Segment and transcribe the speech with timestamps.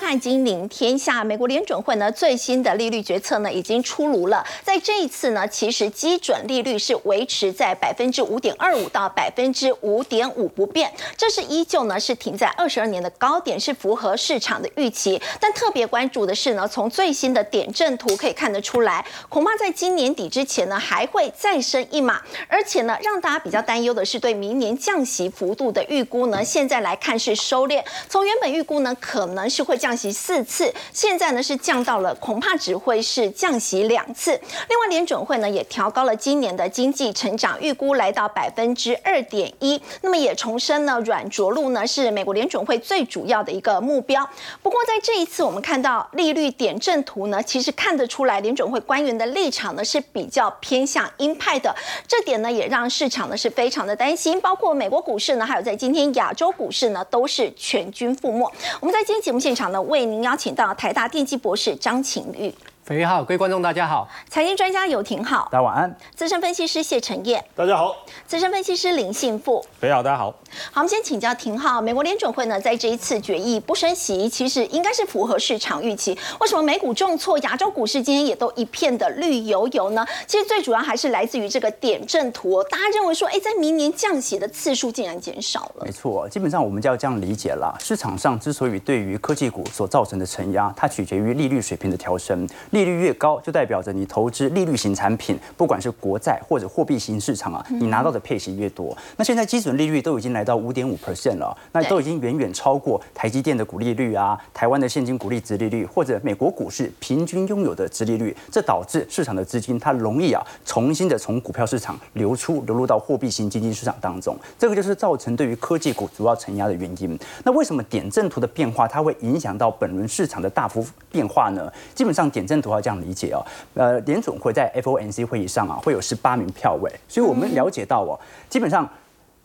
[0.00, 1.20] 看《金陵天下》。
[1.24, 15.20] 美国联准会呢最新的利率决策呢已经出炉了，在这一次呢，其实基准利率是维持在百分之五点二五到百分之五点五不变，这是依旧呢是停在二十二年的高点，是符合市场的预期。
[15.38, 34.30] 但特别关注的是呢，从最新的点阵图可以看得出来，恐怕在今年底之前呢还会再升一码，而且呢让大家比较担忧的是对明年降息幅度的预估呢，现在来看是收敛，从原本预估呢可能是会降降息四次，现在呢是降到了恐怕只会是降息两次。
[34.68, 39.82] 另外，联准会呢也调高了今年的经济成长预估，来到百分之二点一。
[40.00, 44.24] 那么也重申呢，软着陆呢是美国联准会最主要的一个目标。
[44.62, 51.74] 不过在这一次，我们看到利率点阵图呢，其实看得出来联准会官员的立场呢是比较偏向鹰派的。
[52.06, 58.48] 这点呢也让市场呢是非常的担心，包括美国股市呢，还有在今天亚洲股市呢都是全军覆没。
[58.78, 62.52] 我们在今天节目现场呢，为您邀请到台大电机博士张晴玉。
[62.82, 67.94] 肥鱼好，各位观众大家好，财经专家游廷好，大家晚安，资深分析师谢承业，大家好，
[68.26, 70.34] 资深分析师林信富，肥好，大家好。
[70.72, 76.18] 好，我们先请教廷浩，美国联准会呢在这一次决议不升息，其实应该是符合市场预期。
[76.40, 80.04] 为什么美股重挫，亚洲股市今天也都一片的绿油油呢？
[80.26, 85.84] 其实最主要还是来自于这个点阵图，大家认为说，哎，在明年降息的次数竟然减少了。
[85.84, 87.76] 没错，基本上我们就要这样理解了。
[87.78, 98.96] 市场上之所以对于科技股所造成的承压，它取决于利率水平的调升，利率越高就代表着你投资利率型产品，不管是国债或者货币型市场啊，你拿到的配息越多。
[99.16, 117.18] 那现在基准利率都已经来到五点五 percent 了，那都已经远远超过台积电的股利率啊，台湾的现金股利值利率，或者美国股市平均拥有的值利率，这导致市场的资金它容易啊重新的从股票市场流出，流入到货币型基金市场当中，这个就是造成对于科技股主要承压的原因。
[117.44, 121.70] 那为什么点阵图的变化它会影响到本轮市场的大幅变化呢？
[121.94, 123.44] 基本上点阵图要这样理解哦。
[123.74, 128.88] 呃，联总会在 FOMC 会议上啊，会有十八名票委，所以我们了解到哦，基本上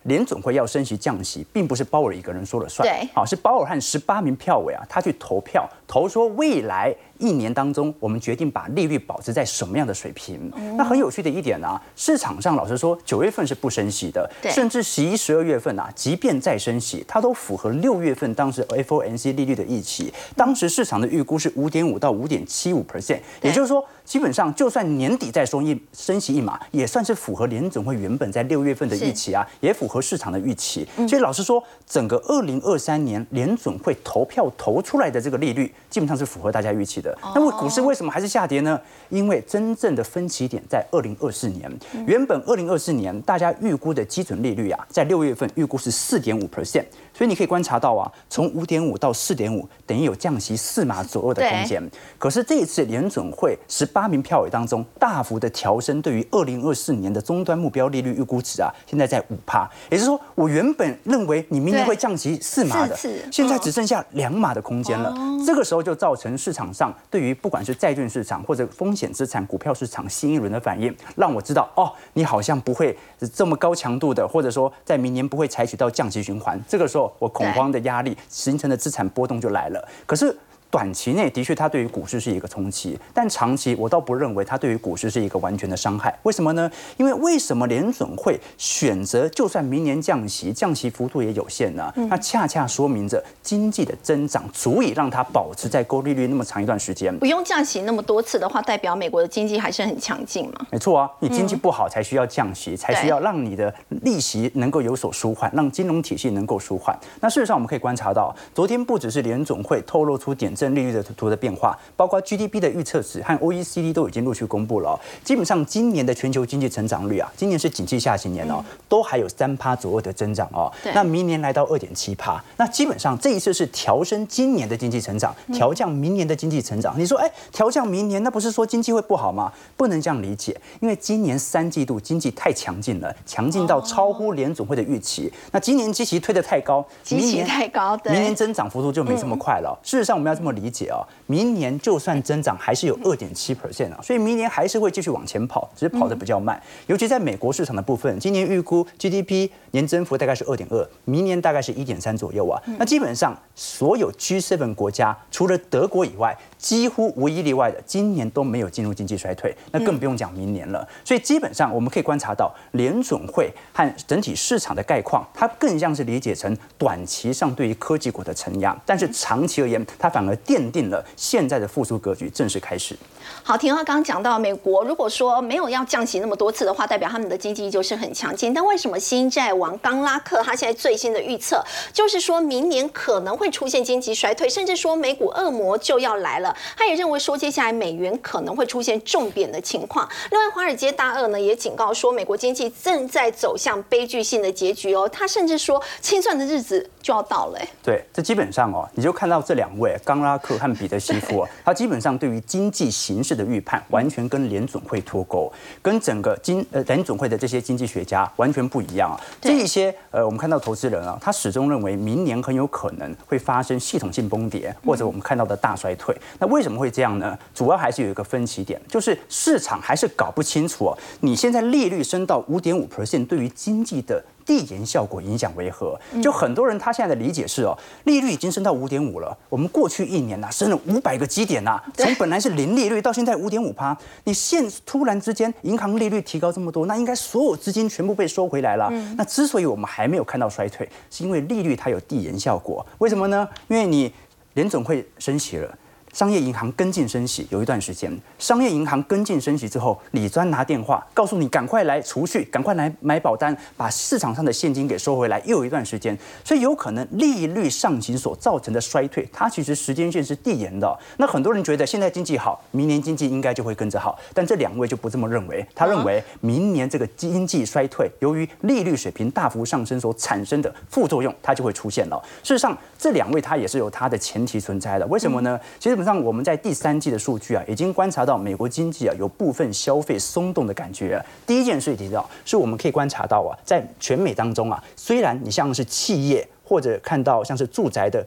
[0.04, 10.52] 联总会要升息降息，并不是鲍尔一个人说了算，对，好，是鲍尔和十八名票委啊，他去投票，投说未来一年当中，我们决定把利率保持在什么样的水平。
[10.76, 20.14] 那很有趣的一点啊，市场上老实说，九月份是不升息的，对甚至十一、十二月份啊，即便再升息，它都符合六月份当时 FOMC 利率的预期。
[20.36, 30.86] 当时市场的预估是五点五到五点七五 percent，也就是说，基本上就算年底再升一升息一码，也算是符合联总会原本在六月份的预期啊，也符合市场的预期。
[31.08, 37.16] 所以老实说，整个二零二三年联总会投票投出来的这个利率，基本上是符合大家预期的。
[37.36, 38.80] 那么股市为什么还是下跌呢？
[39.10, 41.72] 因为真正的分歧点在二零二四年，
[42.08, 46.46] 原本二零二四年大家预估的基准利率啊，在六月份预估是四点五。
[46.56, 51.84] percent，所以你可以观察到啊，从五点五到四点五，等于有降息四码左右的空间。
[52.18, 63.60] 可是这一次联准会十八名票委当中，大幅的调升对于二零二四年的终端目标利率预估值啊，现在在五趴，也就是说，我原本认为你明年会降息四码的，现在嗯。
[63.66, 65.12] 只剩下两码的空间了。
[65.44, 72.98] 这个时候就造成市场上对于不管是债券市场或者风险资产股票市场新一轮的反应，让我知道哦，你好像不会
[73.34, 76.58] 这么高强度的，或者说在明年不会采取到降息循环。
[76.68, 79.86] 这个时候我恐慌的压力形成的资产波动就来了。
[80.06, 80.38] 可是。
[80.70, 86.18] 短期内的确，它对于股市是一个冲击，但长期我倒不认为它对于股市是一个完全的伤害。
[86.24, 86.70] 为什么呢？
[86.98, 91.94] 因为为什么联准会选择就算明年降息，降息幅度也有限呢？
[92.10, 97.18] 那恰恰说明着经济的增长足以让它保持在高利率那么长一段时间。
[97.20, 100.68] 不用降息那么多次的话，代表美国的经济还是很强劲嘛？
[100.72, 106.98] 没错啊，你经济不好才需要降息，才需要让你的利息能够有所舒缓，让金融体系能够舒缓。
[107.22, 120.72] 那事实上我们可以观察到，昨天不只是联总会透露出点阵利率的图的变化，包括 GDP 的预测值和 OECD 都已经陆续公布了哦、基本上今年的全球经济成长率啊，今年是景气下行年哦，都还有三趴左右的增长哦。
[120.94, 126.98] 那明年来到二点七趴，那基本上这一次是调升今年的经济成长，调降明年的经济成长。
[126.98, 129.52] 你说，哎，调降明年，那不是说经济会不好吗？
[129.76, 135.32] 不能这样理解，因为今年三季度经济太强劲了，强劲到超乎联总会的预期。
[135.52, 139.74] 那今年基期推得太高，基期太高对明年增长幅度就没这么快了哦。
[139.84, 146.62] 事实上，我们要这么理解啊，明年就算增长还是有二点七 percent 啊，所以明年还是会继续往前跑，只是跑得比较慢。
[146.88, 152.62] 尤其在美国市场的部分，今年预估 GDP 年增幅大概是二点二，明年大概是一点三左右啊。
[152.78, 160.86] 那基本上所有 G7 国家除了德国以外，几乎无一例外的，今年都没有进入经济衰退，那更不用讲明年了。
[161.04, 172.98] 所以基本上我们可以观察到，联准会和整体市场的概况，它更像是理解成短期上对于科技股的承压，但是长期而言，它反而而奠定了现在的复苏格局正式开始。
[173.44, 178.52] 好，田浩刚刚讲到，美国如果说没有要降息那么多次的话，代表他们的经济依旧是很强劲。
[178.54, 181.64] 但为什么新债王刚拉克他现在最新的预测，
[181.94, 186.55] 就是说明年可能会出现经济衰退，甚至说美股恶魔就要来了。
[186.76, 190.08] 他也认为说，接下来美元可能会出现重贬的情况。
[190.32, 195.08] 另外，华尔街大鳄呢也警告说，美国经济正在走向悲剧性的结局哦。
[195.10, 197.60] 他甚至说，清算的日子就要到了。
[197.84, 209.20] 对，这基本上哦，你就看到这两位冈拉克和彼得西夫哦，他基本上对于经济形势的预判，完全跟联总会脱钩，跟整个经呃联总会的这些经济学家完全不一样啊。
[209.42, 216.16] 这一些呃，我们看到投资人啊，他始终认为明年很有可能会发生系统性崩跌，或者我们看到的大衰退。
[216.40, 217.38] 那为什么会这样呢？
[217.54, 224.24] 主要还是有一个分歧点，就是市场还是搞不清楚哦，你现在利率升到五点五 percent，对于经济的。
[224.46, 226.00] 递延效果影响为何？
[226.22, 229.36] 就很多人他现在的理解是哦，利率已经升到五点五了。
[229.50, 233.98] 我们过去一年呐，升了五百个基点呐，从本来是零利率到现在五点五趴。
[234.26, 238.88] 你现突然之间银行利率提高这么多，那应该所有资金全部被收回来了。
[239.18, 242.86] 那之所以我们还没有看到衰退，是因为利率它有递延效果。
[243.00, 243.50] 为什么呢？
[243.68, 244.14] 因为你
[244.54, 245.76] 联总会升息了。
[246.16, 248.10] 商业银行跟进升息有一段时间，
[248.40, 255.42] 商业银行跟进升息之后，李专拿电话告诉你赶快来储蓄，赶快来买保单，把市场上的现金给收回来。
[255.44, 260.98] 又有一段时间，所以有可能利率上行所造成的衰退，它其实时间线是递延的。
[261.18, 265.68] 那很多人觉得现在经济好，明年经济应该就会跟着好，但这两位就不这么认为。
[265.76, 272.24] 他认为明年这个经济衰退，由于利率水平大幅上升所产生的副作用，它就会出现了。
[272.42, 275.06] 事实上，这两位他也是有他的前提存在的。
[275.08, 275.60] 为什么呢？
[275.78, 276.05] 其实。
[276.06, 281.20] 上我们在第三季的数据啊，已经观察到美国经济啊有部分消费松动的感觉。
[281.46, 288.26] 第一件事提到，是我们可以观察到啊，在全美当中啊，虽然你像是企业或者看到像是住宅的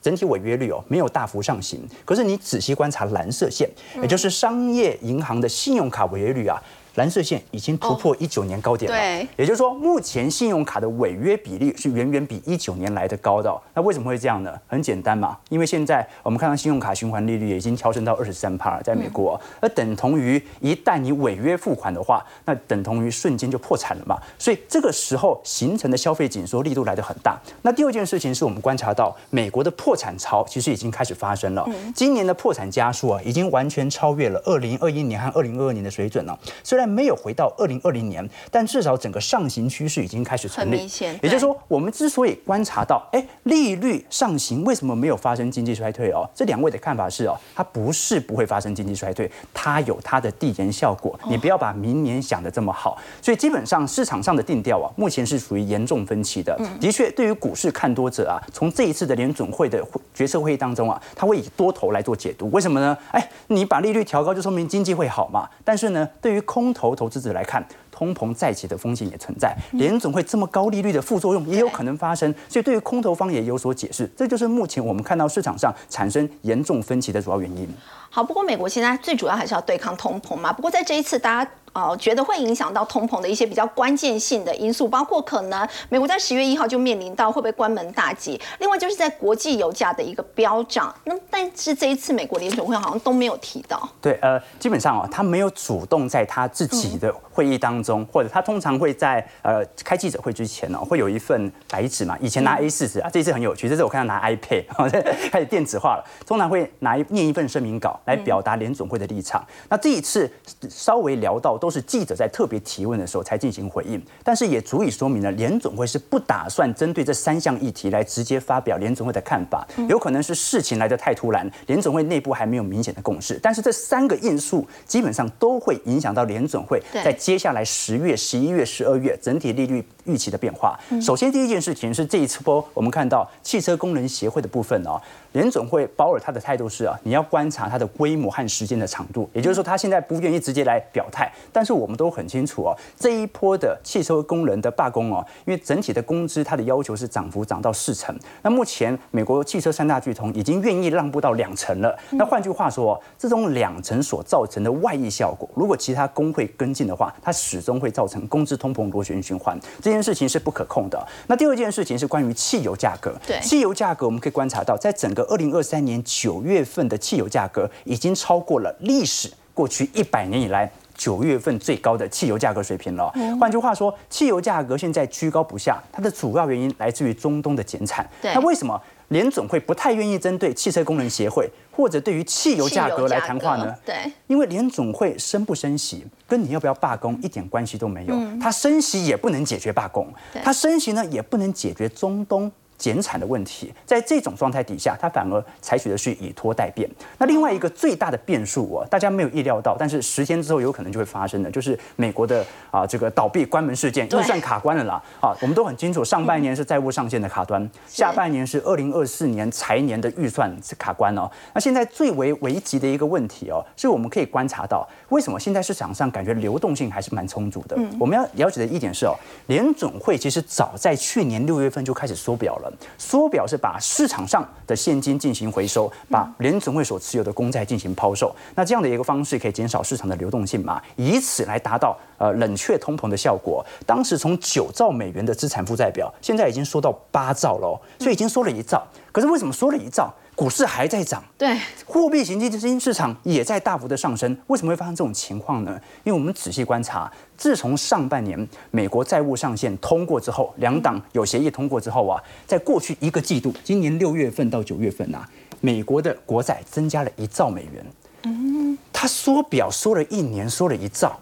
[0.00, 3.68] 整体违约率哦没有大幅上行，可是你仔细观察蓝色线，
[4.00, 6.62] 也就是商业银行的信用卡违约率啊。
[6.96, 13.54] 蓝色线已经突破一九年高点了，对，也就是说，目前信用卡的违约比例是远远比一九年来的高的。
[13.74, 14.52] 那为什么会这样呢？
[14.66, 24.18] 很简单嘛，因为现在我们看到信用卡循环利率已经调升到二十三帕，在美国，而等同于一旦你违约付款的话，那等同于瞬间就破产了嘛。
[24.38, 27.38] 所以这个时候形成的消费紧缩力度来得很大。
[27.62, 36.38] 那第二件事情是我们观察到美国的破产潮其实已经开始发生了，今年的破产加速啊，已经完全超越了二零二一年和二零二二年的水准了。
[36.64, 40.88] 虽然没有回到二零二零年，但至少整个上行趋势已经开始成立。
[41.22, 46.28] 也就是说，我们之所以观察到，哎，利率上行，为什么没有发生经济衰退哦？
[46.34, 51.18] 这两位的看法是哦，它不是不会发生经济衰退，它有它的递延效果。
[51.28, 52.96] 你不要把明年想的这么好。
[53.20, 56.58] 所以基本上市场上的定调啊，目前是属于严重分歧的。
[56.80, 59.82] 的确，对于股市看多者啊，从这一次的联准会的
[60.14, 62.50] 决策会议当中啊，他会以多头来做解读。
[62.50, 62.96] 为什么呢？
[63.10, 65.48] 哎，你把利率调高，就说明经济会好嘛。
[65.64, 67.16] 但是呢，对于空头投资。
[67.16, 77.66] 资者来看，通膨再起的风险也存在，联总会这么高利率的副作用也有可能发生，所以对于空头方也有所解释，这就是目前我们看到市场上产生严重分歧的主要原因。
[78.10, 80.52] 好，不过美国现在最主要还是要对抗通膨嘛。
[80.52, 81.50] 不过在这一次，大家。
[81.76, 90.94] 哦，觉得会影响到通膨的一些比较关键性的因素，包括可能美国在十月一号就面临到会不会关门大吉，另外就是在国际油价的一个飙涨。
[91.04, 93.86] 那但是这一次美国联准会好像都没有提到。
[94.00, 102.16] 对，呃，基本上哦，他没有主动在他自己的会议当中，或者他通常会在呃开记者会之前呢，会有一份白纸嘛。
[102.20, 104.64] 以前拿 A 四纸啊，这次很有趣，这次我看到拿 iPad，
[105.30, 109.44] 开始电子化了，通常会拿一念一份声明稿来表达联总会的立场。
[109.68, 110.30] 那这一次
[110.70, 111.56] 稍微聊到。
[111.65, 123.38] 都是记者在特别提问的时候才进行回应，但是也足以说明了联总会是不打算针对这三项议题来直接发表联总会的看法，有可能是事情来得太突然，联总会内部还没有明显的共识。
[123.42, 130.78] 但是这三个因素基本上都会影响到联总会在接下来十月、十一月、十二月整体利率预期的变化。
[131.00, 135.00] 首先第一件事情是这一次波我们看到汽车工人协会的部分哦，
[135.36, 141.30] 联总会鲍尔他的态度是啊，你要观察它的规模和时间的长度，也就是说他现在不愿意直接来表态。
[141.52, 151.94] 但是我们都很清楚哦，这一波的汽车工人的罢工哦，因为整体的工资它的要求是涨幅涨到四成，那目前美国汽车三大巨头已经愿意让步到两成了。
[152.12, 161.06] 那换句话说，这种两成所造成的外溢效果，如果其他工会跟进的话，它始终会造成工资通膨螺旋循环，这件事情是不可控的。
[161.26, 170.70] 那第二件事情是关于汽油价格，对汽油价格，我们可以观察到，在整个二零二三年九月份的汽油价格已经超过了历史过去一百年以来。
[170.98, 173.12] 九月份最高的汽油价格水平了。
[173.38, 178.08] 换句话说，汽油价格现在居高不下，它的主要原因来自于中东的减产。
[178.22, 183.74] 那为什么联总会不太愿意针对汽车工人协会或者对于汽油价格来谈话呢？
[183.84, 188.14] 对，因为联总会升不升息，跟你要不要罢工一点关系都没有。
[188.40, 190.10] 它升息也不能解决罢工，
[190.42, 192.50] 它升息呢也不能解决中东。
[192.76, 196.88] 减产的问题，在这种状态底下，它反而采取的是以拖代变。
[197.18, 205.02] 那另外一个最大的变数哦，大家没有意料到，但是十天之后有可能就会发生的，就是美国的啊这个倒闭关门事件，预算卡关了啦。
[205.20, 211.30] 啊，我们都很清楚，上半年是债务上限的卡端，下半年是二零二四年财年的预算是卡关哦。
[211.54, 217.76] 那现在最为危急的一个问题哦，是我们可以观察到，为什么现在市场上感觉流动性还是蛮充足的？
[217.98, 219.14] 我们要了解的一点是哦，
[219.46, 222.65] 联总会其实早在去年六月份就开始缩表了。
[222.98, 228.34] 缩表是把市场上的现金进行回收，把联总会所持有的公债进行抛售。
[228.54, 230.80] 那这样的一个方式可以减少市场的流动性嘛？
[230.96, 233.64] 以此来达到呃冷却通膨的效果。
[233.84, 238.86] 当时从九兆美元的资产负债表，现在已经缩到八兆了，所以已经缩了一兆。
[239.12, 240.12] 可是为什么缩了一兆？
[240.36, 245.80] 股市还在涨，对，货币型基金市场也在大幅的上升，为什么会发生这种情况呢？
[246.04, 255.26] 因为我们仔细观察，自从上半年美国债务上限通过之后，两党有协议通过之后啊，在过去一个季度，今年六月份到九月份啊，
[255.62, 257.86] 美国的国债增加了一兆美元，
[258.24, 261.18] 嗯，它缩表缩了一年，缩了一兆，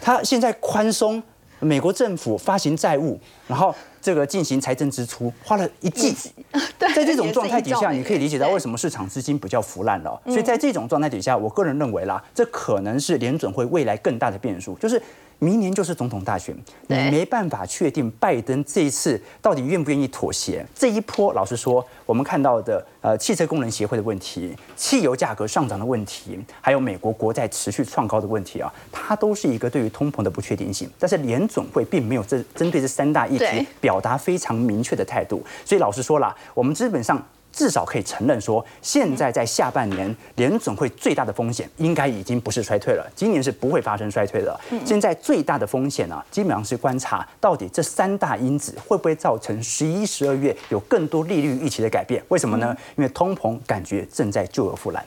[0.00, 1.20] 它现在宽松，
[1.62, 3.74] 美国政府发行债务，然后。
[4.04, 6.12] 这个进行财政支出花了一季，
[6.76, 10.20] 在这种状态底下，你可以理解到为什么市场资金比较腐烂了。
[10.26, 15.00] 所以在这种状态底下，我个人认为啦，这可能是联准会未来更大的变数，就是。
[15.42, 16.56] 明年就是总统大选，
[16.86, 20.64] 你没办法确定拜登这一次到底愿不愿意妥协。
[20.72, 30.88] 这一波，老实说，我们看到的呃汽车工人协会的问题、汽油价格上涨的问题，还有美国国债持续创高的问题啊，它都是一个对于通膨的不确定性。
[30.96, 37.20] 但是联总会并没有这针对这三大议题表达非常明确的态度，所以老实说啦，我们基本上。
[37.52, 44.58] 至少可以承认说，现在在下半年联总会最大的风险应该已经不是衰退了，今年是不会发生衰退的。
[44.84, 52.22] 现在最大的风险呢，基本上是观察到底这三大因子会不会造成十一、十二月有更多利率预期的改变？
[52.28, 52.74] 为什么呢？
[52.96, 55.04] 因为通膨感觉正在救而复燃。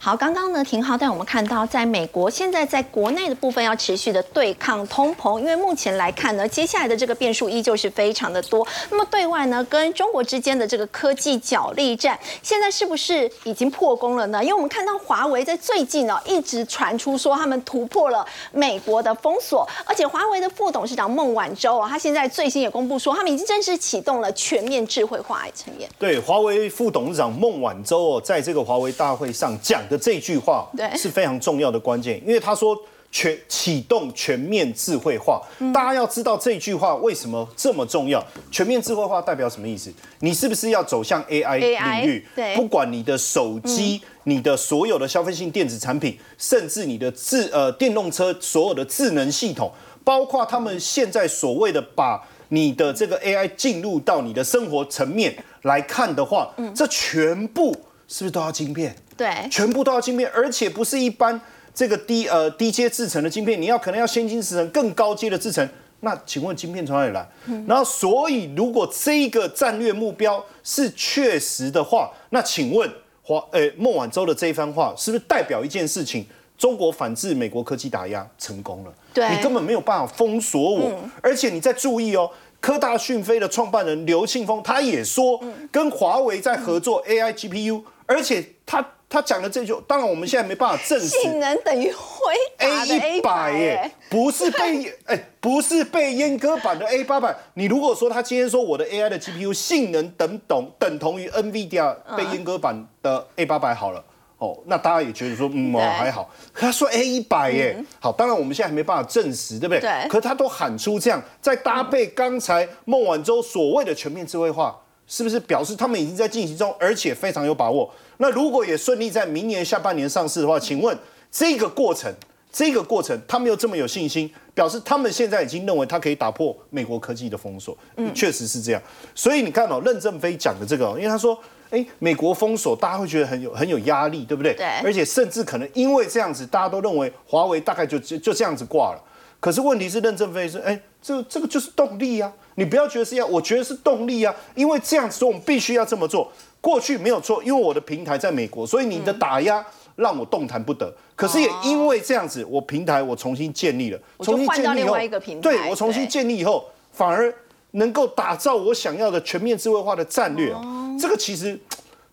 [0.00, 8.64] 好，刚刚呢，廷浩带我们看到，在美国现在在国内的部分要持续的对抗通膨，因为目前来看呢，接下来的这个变数依旧是非常的多。
[8.90, 14.40] 那么对外呢，跟中国之间的这个科技角力战，现在是不是已经破功了呢？
[14.40, 25.42] 因为我们看到华为在最近呢，一直传出说他们突破了美国的封锁，而且华为的副董事长孟晚舟啊，他现在最新也公布说，他们已经正式启动了全面智慧化。
[25.56, 29.82] 陈燕，对，华为副董事长孟晚舟哦，在这个华为大会上讲。
[29.88, 32.76] 的这句话是非常重要的关键，因为他说
[33.10, 35.40] 全启动全面智慧化，
[35.72, 38.22] 大家要知道这句话为什么这么重要。
[38.50, 39.90] 全面智慧化代表什么意思？
[40.20, 42.26] 你是不是要走向 AI 领域？
[42.36, 49.72] 对，不管你的手机、你的所有的消费性电子产品，甚至你的智呃电动车所有的智能系统，
[50.04, 57.72] 包括他们现在所谓的把你的这个 AI 进入到你的生活层面来看的话，这全部
[58.06, 58.94] 是不是都要晶片？
[59.18, 61.38] 对，全部都要晶片，而且不是一般
[61.74, 65.68] 这个低呃低阶制成的晶片，你要可能要先进制成更高阶的制成。
[66.00, 67.28] 那请问晶片从哪里来？
[67.66, 72.88] 然后所以如果这个战略目标是确实的话，那请问
[73.20, 76.24] 华呃孟晚舟的这一番话是不是代表一件事情？
[76.56, 85.40] 中国反制美国科技打压成功了，对你根本没有办法封锁我，而且你再注意哦，科大讯飞的创办人刘庆峰他也说，
[85.72, 88.84] 跟华为在合作 AI GPU，而且他。
[89.10, 91.08] 他讲的这句，当然我们现在没办法证实。
[91.08, 97.34] 性能等于辉达的 A 百耶，不是被 哎，不是被阉割版的 A 八百。
[97.54, 104.04] 你如果说他今天说我的 AI 的 GPU 性能等等等同于 NVIDIA 被阉割版的 A 八百好了，
[104.36, 106.28] 哦，那大家也觉得说嗯哦还好。
[106.54, 109.80] 他说 A 一百耶，好，当然我们现在还没办法证实，对不对？
[109.80, 110.08] 对。
[110.10, 117.90] 可他都喊出这样，再搭配刚才孟晚舟所谓的全面智慧化，是不是表示他们已经在进行中，而且非常有把握？
[118.18, 120.96] 那如果也顺利在明年下半年上市的话，请问
[121.32, 122.12] 这个过程，
[122.52, 128.82] 这个过程他们又这么有信心，表示他们现在已经认为它可以打破美国科技的封锁，嗯，确实是这样。
[129.14, 131.38] 所以你看哦，任正非讲的这个，因为他说，
[131.70, 134.52] 哎，美国封锁，大家会觉得很有很有压力，对不对？
[134.54, 134.66] 对。
[134.84, 139.02] 而且甚至可能因为这样子，大家都认为华为大概就就就这样子挂了。
[139.40, 142.32] 可是问题是，任正非是，哎，这这个就是动力啊！
[142.58, 146.30] 你不要觉得是要，我觉得是动力啊，因为这样子，我们必须要这么做。
[146.60, 150.92] 过去没有错，因为我的平台在美国，所以你的打压让我动弹不得。
[151.14, 154.96] 可是也因为这样子，我平台我重新建立了，重新建立以后，
[155.40, 157.32] 对我重新建立以后，反而
[157.70, 160.52] 能够打造我想要的全面智慧化的战略。
[161.00, 161.56] 这个其实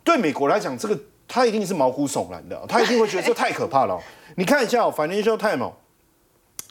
[0.03, 0.95] 对美国来讲，这个
[1.27, 3.99] 他一定是毛骨悚然的，他一定会觉得这太可怕了。
[4.35, 5.57] 你看一下《Financial Times》。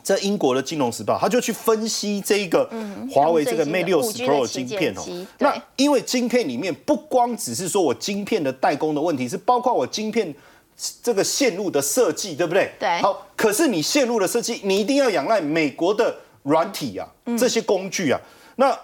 [0.05, 2.71] 在英国的《金融时报》，他就去分析这一个
[3.11, 5.03] 华为这个 Mate 六十 Pro 晶片哦。
[5.39, 10.33] 那因为晶片里面不光只是说我晶片的代工的问题，是包括我晶片
[11.03, 12.71] 这个线路的设计，对不对？
[12.79, 13.01] 对。
[13.01, 17.09] 好，可是你线路的设计，你一定要仰赖美国的软体啊，
[17.39, 18.21] 这些工具啊。
[18.57, 18.79] 那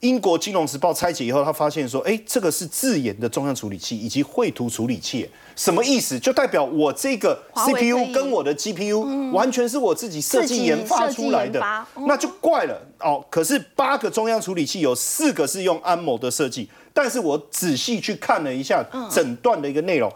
[0.00, 6.18] 英国金融时报拆解以后，他发现说，哎，这个是自研的中央处理器以及绘图处理器，什么意思？
[6.18, 11.60] 就代表我这个 CPU 跟我的 GPU 完全是我自己设计研发出来的，
[12.06, 13.24] 那就怪了哦。
[13.30, 20.12] 可是八个中央处理器有四个是用安某的设计，但是我仔细去看了一下整段的一个内容，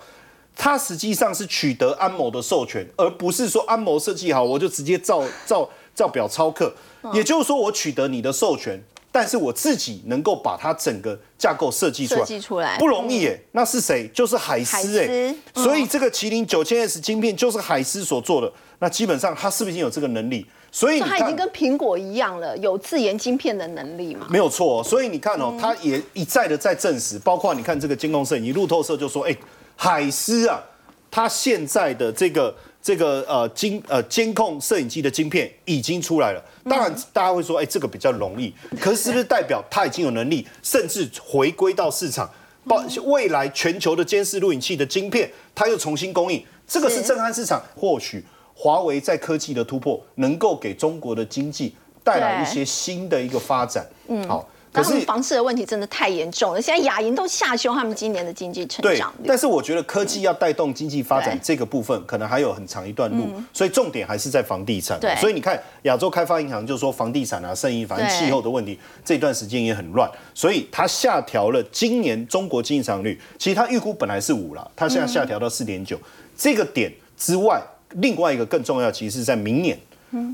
[0.54, 6.70] 它实际上是取得安某的授权，而不是说安某设计好我就直接照照照表抄课，
[7.14, 8.78] 也就是说我取得你的授权。
[9.12, 13.44] 但是我自己能够把它整个架构设计出来，设计出来不容易耶。
[13.52, 14.08] 那是谁？
[14.14, 15.34] 就是海思哎。
[15.54, 18.52] 所以这个麒麟九千 S 晶片就是海思所做的。
[18.78, 20.46] 那基本上它是不是已经有这个能力？
[20.70, 24.26] 所以它已经跟苹果一样了，有自研晶片的能力嘛？
[24.30, 24.82] 没有错。
[24.84, 29.36] 所以你看哦，它也一再的在证实，包括你看这个监控摄影，路透社就说，哎，
[29.74, 30.62] 海思啊，
[31.10, 32.54] 它现在的这个。
[32.82, 42.30] 这个呃晶呃监控摄影机的晶片已经出来了，当然大家会说，哎，这个比较容易，可是是不是代表它已经有能力，甚至回归到市场，
[42.66, 47.62] 包未来全球的监视录影器的晶片，它又重新供应，这个是震撼市场。
[47.76, 53.86] 或许华为在科技的突破，能够给中国的经济带来一些新的一个发展。
[54.08, 54.48] 嗯，好。
[54.72, 59.24] 可是房市的问题真的太严重了，现在亚银都下修他们今年的经济成长率。
[59.26, 65.00] 但是我觉得科技要带动经济发展这个部分，可能还有很长一段路，所以重点还是在房地产。
[65.18, 73.20] 所以你看亚洲开发银行就说房地产啊，剩余反正气候的问题，这段时间也很乱，所以它下调了今年中国经济增长率。
[73.38, 75.98] 其实它预估本来是五了，它现在下调到四点九。
[76.36, 77.60] 这个点之外，
[77.96, 79.76] 另外一个更重要，其实是在明年。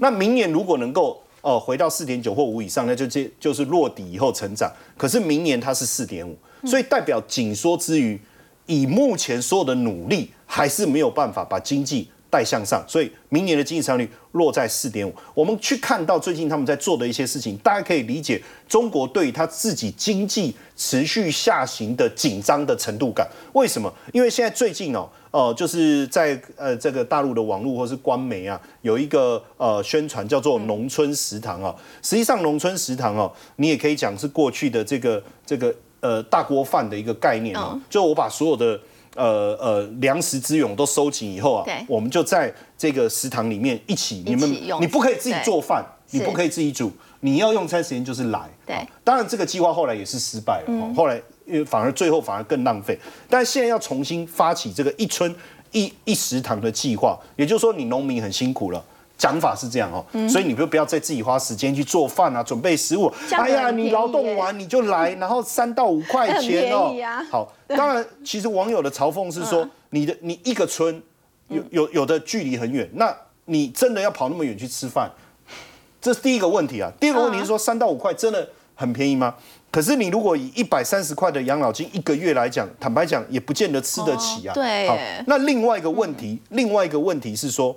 [0.01, 1.23] 那明年如果能够。
[1.47, 4.69] 哦，回到四点九或五以上，那就接就是落底以后成长。
[4.97, 8.21] 可是明年它是四点五，所以代表紧缩之余，
[8.67, 12.85] 以目前所有的努力，还是没有办法把经济带向上。
[12.87, 15.15] 所以明年的经济增长率落在四点五。
[15.33, 23.27] 我们去看到最近他们在做的一些事情，大家可以理解中国对于他自己经济持续下行的紧张的程度感。
[23.55, 23.91] 为什么？
[24.13, 25.09] 因为现在最近哦。
[25.33, 31.75] 呃，就是在呃这个大陆的网络或是官媒啊，有一个呃宣传叫做农村食堂啊。
[32.01, 37.79] 实际上，农村食堂哦，你也可以讲是过去的这个这个呃大锅饭的一个概念哦。
[37.91, 38.81] 就我把所有的
[39.17, 44.49] 呃呃粮食资源都收集以后啊，我们就在这个食堂里面一起，你们
[44.81, 48.49] 你不可以自己做饭，你不可以自己煮，你要用餐时间就是来。
[48.65, 51.21] 对，当然这个计划后来也是失败了，后来。
[51.47, 52.99] 因为反而最后反而更浪费，
[53.31, 55.33] 但现在要重新发起这个一村
[55.71, 58.85] 一一食堂的计划，也就是说你农民很辛苦了，
[59.19, 63.13] 讲法是这样哦，所以你就不要再自己花时间去做饭啊，准备食物。
[63.31, 66.95] 哎呀，你劳动完你就来， 然后三到五块钱哦。
[67.31, 71.03] 好，当然其实网友的嘲讽是说，你的你一个村
[71.49, 73.15] 有有有的距离很远，那
[73.47, 75.11] 你真的要跑那么远去吃饭？
[76.01, 76.93] 这是第一个问题啊。
[77.01, 79.35] 第二个问题是说，三到五块真的很便宜吗？
[79.71, 84.55] 可是你如果以一百三十块的养老金一个月来讲，坦白讲也不见得吃得起啊。
[84.55, 84.89] 对。
[84.89, 87.77] 好，那另外一个问题，另外一个问题是说，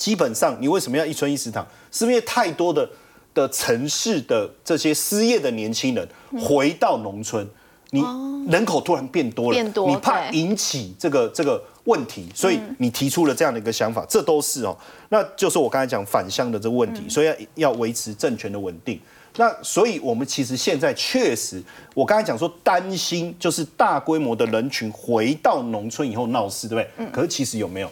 [0.00, 1.64] 基本上你为什么要一村一食堂？
[1.92, 2.88] 是因为太多的
[3.34, 6.08] 的城市的这些失业的年轻人
[6.42, 7.46] 回到农村，
[7.90, 8.02] 你
[8.48, 14.74] 人口突然变多了，你怕引起这个这个问题，所以你提出了这样的一个想法，这都是哦，
[15.10, 18.98] 那就是我刚才讲返乡的这个问题，所以要要维持政权的稳定。
[19.36, 21.62] 那所以，我们其实现在确实，
[21.94, 26.90] 我刚才讲说担心，就是大规模的人群回到农村以后闹事，对不对？
[26.96, 27.12] 嗯。
[27.12, 27.90] 可是其实有没有，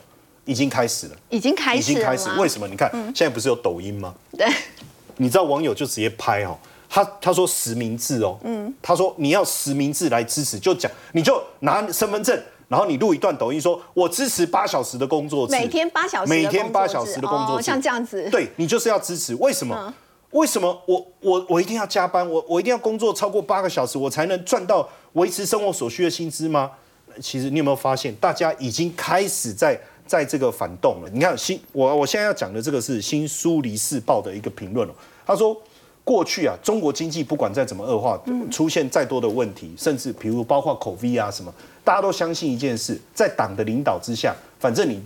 [0.48, 1.16] 已经开始了。
[1.28, 1.92] 已经开始。
[1.92, 2.30] 已经开始。
[2.40, 2.66] 为什么？
[2.66, 4.14] 你看，现在不是有抖音吗？
[4.36, 4.48] 对。
[5.18, 6.56] 你知道网友就直接拍哦，
[6.88, 18.28] 他他说实名制哦，嗯，他说你要实名制来支持，就讲你就拿身份证，然后你录一段抖音，说我支持八小时的工作制，每天八小时，每天八小时的工作制，像这样子。
[18.30, 19.92] 对你就是要支持，为什么？
[20.30, 22.26] 为什么我我我一定要加班？
[22.30, 26.70] 我我一定要工作超过八个小时，我才能赚到维持生活所需的薪资吗？
[27.20, 29.76] 其实你有没有发现，大家已经开始在
[30.08, 31.10] 在这个反动了？
[31.12, 34.92] 你看新我我现在要讲的这个是新苏黎世报的一个评论哦。
[35.26, 35.56] 他说，
[36.02, 38.18] 过去啊，中国经济不管再怎么恶化，
[38.50, 41.52] 出现再多的问题，甚至比如包括口 V 啊什么，
[41.84, 45.00] 大家都相信一件事，在党的领导之下，反正你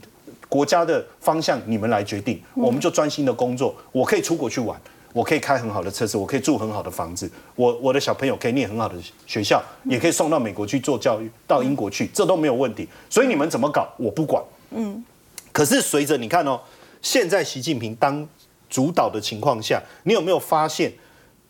[0.49, 4.81] 国家的方向你们来决定，我们就专心的工作，我可以出国去玩。
[5.15, 8.95] 我可以开很好的车子，我可以住很好的房子，我我的小朋友可以念很好的
[9.27, 12.89] 学校，也可以送到美国去做教育，到英国去，这都没有问题。
[13.11, 14.43] 所以你们怎么搞，我不管。
[14.75, 15.05] 嗯。
[15.53, 16.61] 可是随着你看哦，
[17.01, 18.27] 现在习近平当
[18.69, 20.93] 主导的情况下，你有没有发现，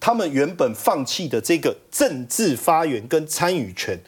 [0.01, 3.99] 他们原本放弃的这个政治发言跟参与权，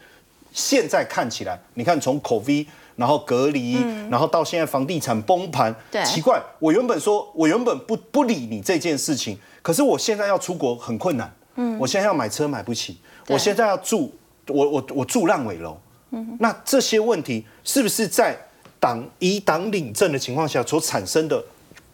[0.53, 2.67] 现在看起来，你看从口 V。
[2.97, 3.77] 然后隔离，
[4.09, 5.75] 然后到现在房地产崩盘，
[6.05, 14.15] 奇怪，我原本说，我原本不不理你这件事情，可是我现在要出国很困难，嗯，我现在要买车买不起，我现在要住，
[14.47, 15.77] 我我我住烂尾楼，
[16.13, 18.39] 嗯，那这些问题是不是在
[18.85, 21.43] 党以党领政的情况下所产生的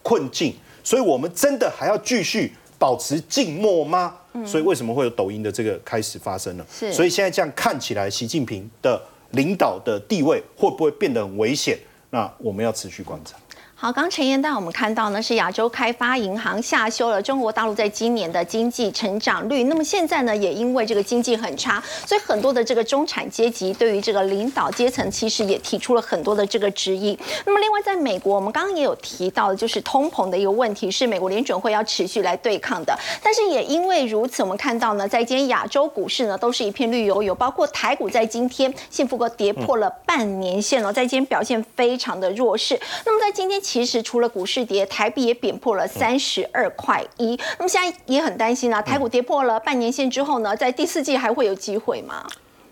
[0.02, 0.52] 困境？
[0.82, 4.16] 所以我们真的还要继续保持静默吗？
[4.44, 6.66] 所以为什么会有抖音的这个开始发生呢？
[6.92, 9.00] 所以现在这样看起来，习近平的。
[9.32, 11.78] 领导的地位会不会变得很危险？
[12.10, 13.36] 那我们要持续观察。
[13.82, 19.64] 好，刚陈彦带我们看到呢，是亚洲开发银行下修了中国大陆在今年的经济成长率。
[19.64, 27.18] 那么现在呢，也因为这个经济很差，所以很多的这个中产阶级对于这个领导阶层其实也提出了很多的这个质疑。
[27.46, 32.94] 那么另外，在美国，我们刚刚也有提到，就是通膨的一个问题，是美国联准会要持续来对抗的。
[33.22, 42.78] 但是也因为如此，我们看到呢，在今天亚洲股市呢都是一片绿油油，包括台股在今天幸福哥跌破了半年线了，在今天表现非常的弱势。
[43.06, 43.58] 那么在今天。
[43.70, 47.38] 其实除了股市跌，台币也贬破了三十二块一。
[47.56, 52.26] 那么现在也很担心啊，台股跌破了半年线之后呢，在第四季还会有机会吗？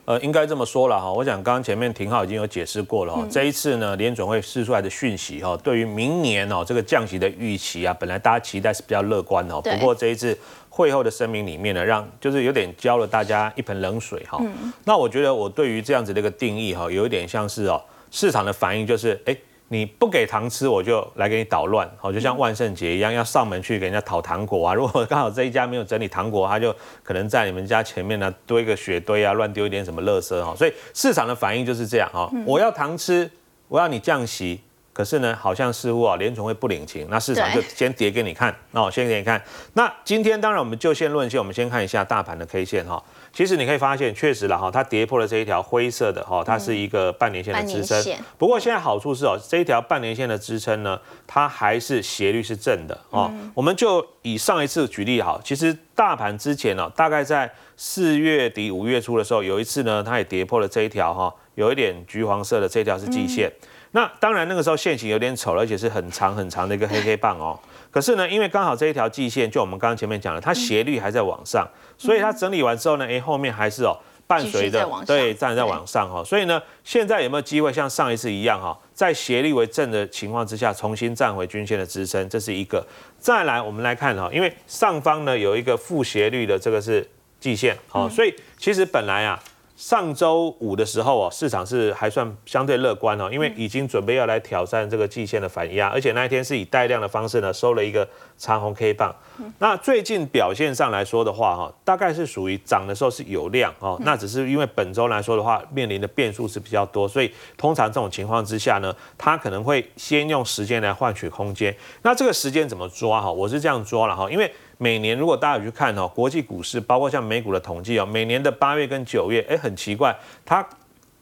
[0.06, 1.12] 呃，应该这么说了哈。
[1.12, 3.24] 我想刚刚前面廷浩已经有解释过了哈。
[3.30, 9.60] 这一次呢，联准会释出来的讯息哈，对于明年哦这个降息的预期啊，本来大家期待是比较乐观哦。
[9.60, 10.36] 不过这一次
[10.68, 14.42] 会后的声明里面呢，让就是有点浇了大家一盆冷水哈。
[14.84, 17.80] 那我觉得我对于这样子的一个定义哈，有一点像是哦
[18.10, 19.36] 市场的反应就是哎。
[19.68, 24.72] 你不给糖吃，我就来给你捣乱，好，就像万圣节一样，要上门去给人家讨糖果啊。
[24.74, 30.54] 如果刚好这一家没有整理糖果，他就可能在你们家前面呢堆个雪堆啊，乱丢一点什么垃圾哈。
[30.56, 33.30] 所以市场的反应就是这样哈，我要糖吃，
[33.68, 34.60] 我要你降息。
[34.90, 39.40] 可是呢，好像似乎啊，联储会不领情，那市场就先跌给你看，那我先给你看。
[39.74, 43.00] 那今天当然我们就线论线，我们先看一下大盘的 K 线哈。
[43.38, 48.02] 其实你可以发现，确实了哈，它跌破了这一条灰色的哈，它是一个半年线的支撑。
[48.36, 53.32] 不过现在好处是哦，这一条半年线的支撑呢，它还是斜率是正的哦。
[53.54, 63.48] 我们就以上一次举例哈，其实大盘之前呢，大概在四月底五月初的时候，有一次呢，它也跌破了这一条哈，有一点橘黄色的这条是季线。
[63.92, 67.58] 那当然，那个时候线型有点丑了，而且是很长很长的一个黑黑棒哦。
[67.90, 73.96] 可是呢，因为刚好这一条季线，就我们刚刚前面讲了，它斜率还在往上，所以它整理完之后呢，哎，后面还是哦
[74.26, 76.22] 伴随着对站在往上哈。
[76.22, 82.28] 所以呢，现在有没有机会像上一次一样哈，在斜率为正的情况之下，重新站回均线的支撑？
[82.28, 82.86] 这是一个。
[83.18, 87.08] 再来，我们来看哈，因为上方呢有一个负斜率的这个是
[87.40, 89.42] 季线，好，所以其实本来啊。
[89.78, 99.14] 上周五的时候哦，市场是还算相对乐观哦，因为已经准备要来挑战这个季线的反压，而且那一天是以带量的方式呢收了一个长红 K 棒。
[99.60, 111.72] 那最近表现上来说的话哈，大概是属于涨的时候是有量哦，那只是因为本周来说的话，面临的变数是比较多，所以通常这种情况之下呢，它可能会先用时间来换取空间。
[112.02, 113.30] 那这个时间怎么抓哈？
[113.30, 114.52] 我是这样抓了哈，因为。
[114.78, 120.66] 每年如果大家有去看哦，国际股市包括像美股的统计哦，每年的八月跟九月，哎，很奇怪，它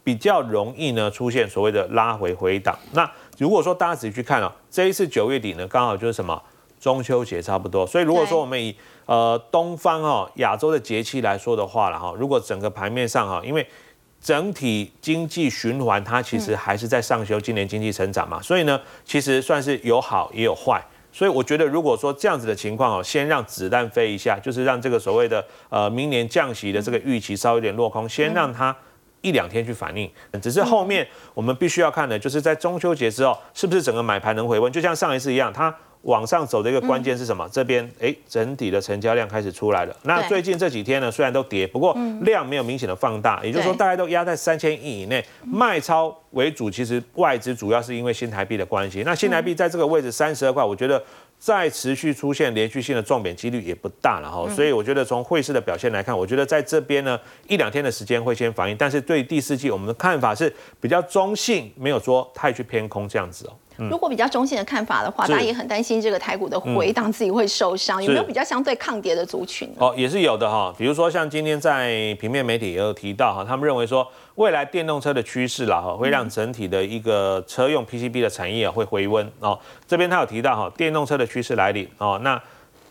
[0.05, 2.79] 比较容易呢出现所谓的拉回回档。
[2.93, 6.41] 那如果说大家仔细去看哦，这一次九月底呢，刚好就是什么
[6.79, 13.67] 中秋节差不多，所以如果说我们以呃东方哦亚洲的节气来说的话了哈，如果整个盘面上哈，因为
[14.21, 20.85] 整体经济循环它其实还是在上修，今年经济成长嘛，所以呢，其实算是有好也有坏。
[21.17, 28.77] 所以我觉得，如果说这样子的情况哦，先让子弹飞一下，就是让这个所谓的呃明年降息的这个预期稍微有点落空，先让它
[29.23, 30.11] 一两天去反应。
[30.43, 34.71] 只是后面我们必须要看的，就是在中秋节之后，是不是整个买盘能回温？
[34.71, 35.75] 就像上一次一样，它。
[36.07, 37.49] 往上走的一个关键是什么？
[37.53, 39.97] 这边哎，整体的成交量开始出来了。
[40.05, 46.71] 那最近这几天呢，虽然都跌，不过量没有明显的放大，也就是说大家都压在三千亿以内，卖超为主。
[46.71, 49.03] 其实外资主要是因为新台币的关系。
[49.05, 51.03] 那新台币在这个位置三十二块，我觉得
[51.41, 54.49] 再持续出现连续性的重贬几率也不大了哈。
[54.55, 63.53] 所以我觉得从汇市的表现来看，我觉得在这边呢一两天的时间会先反应，但是对第四季我们的看法是比较中性，没有说太去偏空这样子哦。
[63.77, 69.71] 如果比较中性的看法的话，大家也很担心这个台股的回档自己会受伤，有没有比较相对抗跌的族群？
[69.79, 70.75] 哦，也是有的哈。
[70.77, 79.59] 比如说像今天在平面媒体也有提到哈，他们认为说未来电动车的趋势啦哈，会让整体的一个车用 PCB 的产业啊会回温哦。
[79.87, 82.41] 这边他有提到哈，电动车的趋势来临哦，那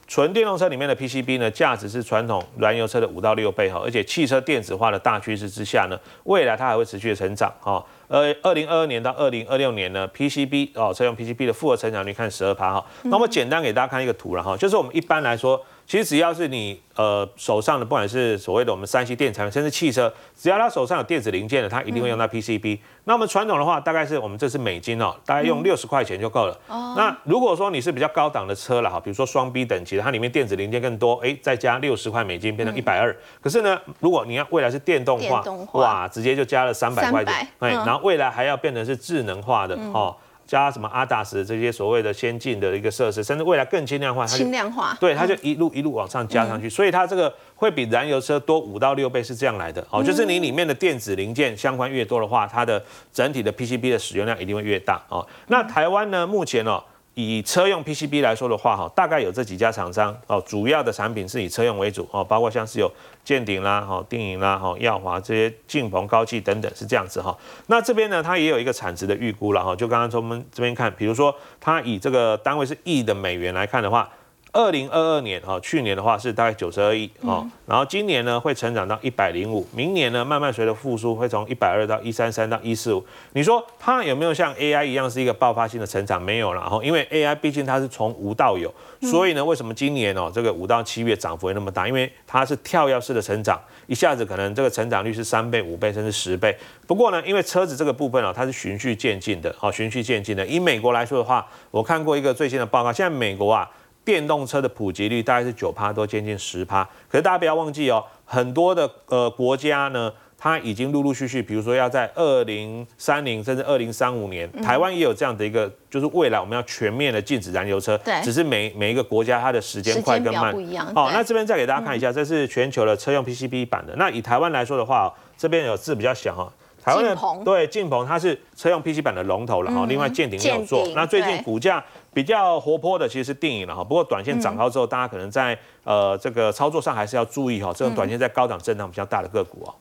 [0.07, 7.83] 纯电动车里面的 PCB 呢，价值是传统燃油车的五到六倍哈，而且汽车电子化的大趋势之下呢，未来它还会持续的成长哈。
[8.07, 12.85] 呃，二零二二年到二零二六年呢，PCB 哦，车用 PCB 的复合成长率看十二趴哈。
[13.03, 15.59] 那么简单给大家看一个图了哈，就是我们一般来说。
[15.87, 22.79] 其实只要是你呃手上的，不管是所谓的我们三 C 电产品，甚至汽车，只要它手上有电子零件的，它一定会用到 PCB。
[23.03, 26.59] 那我们传统的话，大概是我们这是美金哦，大概用六十块钱就够了。
[26.97, 33.15] 那如果说你是比较高档的车了哈，比如说双 B 等级的，它里面电子零件更多，哎，再加六十块美金变成一百二。
[33.39, 35.43] 可是呢，如果你要未来是电动化，
[35.73, 37.47] 哇，直接就加了三百块钱。
[37.59, 40.15] 哎，然后未来还要变成是智能化的哦。
[40.47, 50.03] 加什么阿达斯这些所谓的先进的一个设施，甚至未来更轻量化，轻量化，对，它就一路一路往上加上去，所以它这个会比燃油车多五到六倍，是这样来的哦。
[50.03, 55.25] 就是你里面的电子零件相关越多的话，它的整体的 PCB 的使用量一定会越大哦。
[55.47, 56.83] 那台湾呢，目前哦。
[57.15, 62.91] 以车用 PCB 来说的话，哈，大概有这几家厂商哦，主要的产品是以车用为主哦，包括像是有
[63.23, 67.35] 建鼎啦、哈定影啦、哈耀华这些晋鹏、高技等等是这样子哈。
[67.67, 74.09] 那这边呢，它也有一个产值的预估了哈，就刚刚从我们这边看，比如说它以这个单位是亿的美元来看的话。
[74.55, 83.05] 二零二二年啊，去年的话是大概九十二亿啊，然后今年呢会成长到一百零五，明年呢慢慢随着复苏会从一百二到一三三到一四五。
[83.33, 86.21] 你说它有没有像 AI 一样是一个爆发性的成长？
[86.21, 91.85] 没有了哈，因为 AI 毕竟它是从无到有，所以呢为什么今年哦这个五到七月涨幅会那么大？
[91.85, 96.57] 因为它是跳跃式的成长，一下子可能这个成长率是三倍、五倍甚至十倍。
[96.87, 100.45] 不过呢，因为车子这个部分哦它是循序渐进的，好循序渐进的。
[100.47, 103.69] 以美国来说的话，我看过一个最新的报告，现在美国啊。
[104.05, 106.87] 电动车的普及率大概是九趴多，接近十趴。
[107.09, 117.97] 可是大家不要忘记哦，很多的呃国家呢，它已经陆陆续续，比如说要在二零三零甚至二零三五年，台湾也有这样的一个，就是未来我们要全面的禁止燃油车。
[117.97, 118.21] 对。
[118.21, 120.85] 只是每每一个国家它的时间快跟慢不一样。
[120.93, 123.95] 好，那这边再给大家看一下，这是全球的车用 PCB 版的。
[123.95, 126.53] 那以台湾来说的话，这边有字比较小哈。
[126.83, 129.87] 台湾的对晋鹏，它是车用 PC 版的龙头了哈。
[129.89, 130.87] 另外建鼎也有做。
[130.93, 131.83] 那最近股价
[132.15, 133.83] 比较活泼的其实是电影了哈。
[133.83, 137.73] 不过短线涨高之后，大家可能在呃这个操作上还是要注意哈。
[137.75, 139.75] 这种短线在高档震荡比较大的个股哦。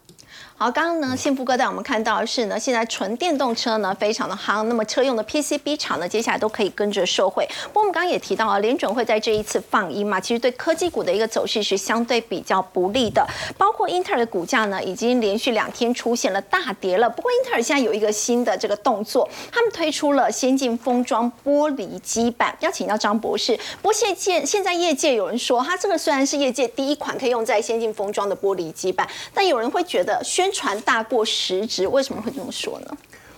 [0.56, 7.44] 好，刚刚呢，幸福哥带我们看到的是呢，现在纯电动车呢非常的夯，那么车用的 PCB 厂呢，接下来都可以跟着受惠。
[7.64, 13.26] 不过我们刚刚也提到啊，联准会在这一次放鹰嘛，其实对科技股的一个走势是相对比较不利的。
[13.58, 17.10] 包括英特尔的股价呢，已经连续两天出现了大跌了。
[17.10, 22.56] 不过英特尔现在有一个新的这个动作，他们推出了先进封装玻璃基板。
[22.60, 32.96] 要请教张博士，不过现界现在业界有人说，它这个虽然是业界第一款可以用在先进封装的玻璃基板，但有人会觉得宣传大过实质，为什么会这么说呢？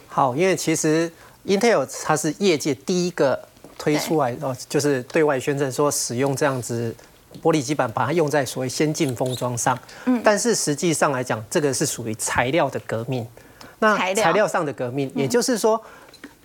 [0.08, 1.10] 好，因为其实
[1.44, 3.38] Intel 它是业界第一个
[3.76, 6.94] 推出来哦，就是对外宣称说使用这样子
[7.42, 9.78] 玻璃基板，把它用在所谓先进封装上。
[10.06, 13.26] 嗯，但是实际上来讲，这个是属于材料的革命。
[13.78, 15.78] 那材料上的革命，也就是说，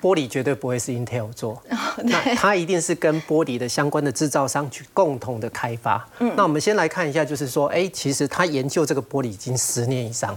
[0.02, 1.62] 玻璃绝对不会是 Intel 做，
[2.04, 6.08] 那它一定是跟玻璃的相关的制造商去共同的开发。
[6.18, 10.36] 嗯，那我们先来看一下，就是说，哎，其实他研究这个玻璃已经十年以上。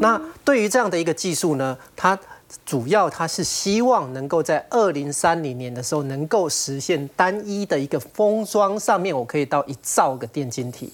[0.00, 2.18] 那对于这样的一个技术呢，它
[2.66, 10.92] 主要它是希望能够在二零三零年的时候能够实现单一的一个封装上面，我可以到一兆个电晶体。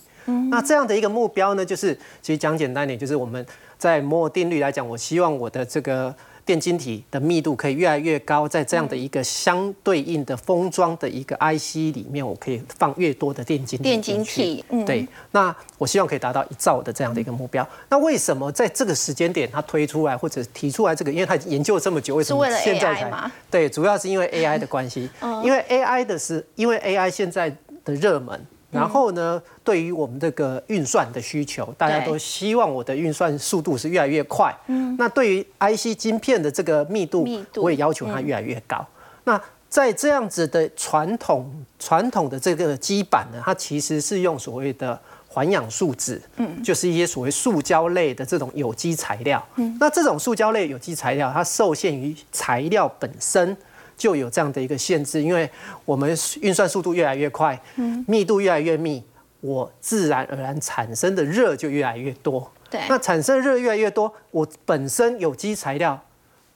[0.50, 1.92] 那这样的一个目标呢，就是
[2.22, 3.44] 其实讲简单点，就是我们
[3.78, 6.14] 在摩尔定律来讲，我希望我的这个。
[6.46, 13.82] 电晶体的密度可以越来越高，在这样的一个相对应的封装的一个 IC 里面，我可以放越多的电晶体。
[13.82, 15.06] 电晶体，对。
[15.32, 17.68] 那我希望可以达到一兆的这样的一个目标。
[17.88, 21.12] 那为什么在这个时间点它推出来或者提出来这个？
[21.12, 23.30] 因为它研究了这么久，为什么现在才？
[23.50, 25.10] 对，主要是因为 AI 的关系。
[25.42, 27.50] 因为 AI 的是，因为 AI 现在
[27.84, 28.40] 的热门。
[28.70, 34.54] 然后呢，对于我们这个运算的需求，大家都希望我的运算速度是越来越快。
[34.66, 38.84] 嗯，那对于 IC 晶片的这个密度，我也要求它越来越高。
[39.24, 49.42] 那在这样子的传统传统的这个基板呢，它其实是用所谓的环氧树脂，嗯，就是一些所谓塑胶类的这种有机材料。
[49.54, 53.56] 嗯，那这种塑胶类有机材料，它受限于材料本身。
[53.96, 55.48] 就有这样的一个限制，因为
[55.84, 57.58] 我们运算速度越来越快，
[58.06, 59.02] 密度越来越密，
[59.40, 62.52] 我自然而然产生的热就越来越多。
[62.68, 65.98] 对，那产生热越来越多，我本身有机材料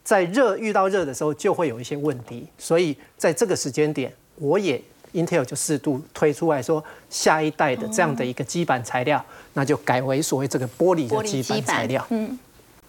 [0.05, 4.81] 在热遇到热的时候就会有一些问题，所以在这个时间点，我也
[5.14, 9.24] Intel 就适度推出来说，下一代的这样的一个基板材料，
[9.55, 12.07] 那就改为所谓这个玻璃的基板材料。
[12.11, 12.38] 嗯，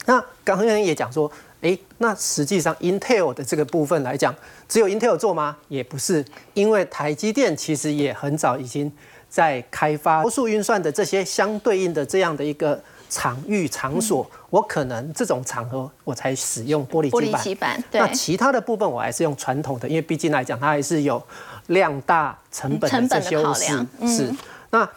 [0.06, 1.32] 那刚刚也讲说。
[1.62, 4.34] 哎，那实际上 Intel 的这个部分来讲，
[4.67, 5.58] 只有 Intel 做吗？
[5.67, 8.91] 也不是，因为台积电其实也很早已经
[9.30, 17.82] 在开发高速运算的这些相对应的这样的一个场域场所，我可能这种场合我才使用玻璃玻璃基板。
[17.91, 21.21] 那其他的部分我还是用传统的，因为毕竟来讲它还是有
[21.67, 23.86] 量大成本的这些优势。
[24.08, 24.34] 是。
[24.71, 24.89] 那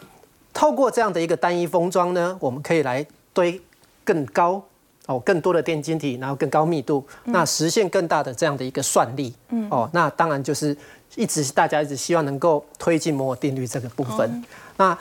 [0.53, 3.61] 透过这样的一个单一封装呢，我们可以来堆
[4.03, 4.63] 更高。
[5.07, 9.31] 哦，更多的电晶体，然后更高密度，那实现更大的这样的一个算力。
[9.49, 10.75] 嗯，哦，那当然就是
[11.15, 14.43] 一直大家一直希望能够推进摩尔定律这个部分。
[14.77, 14.97] 那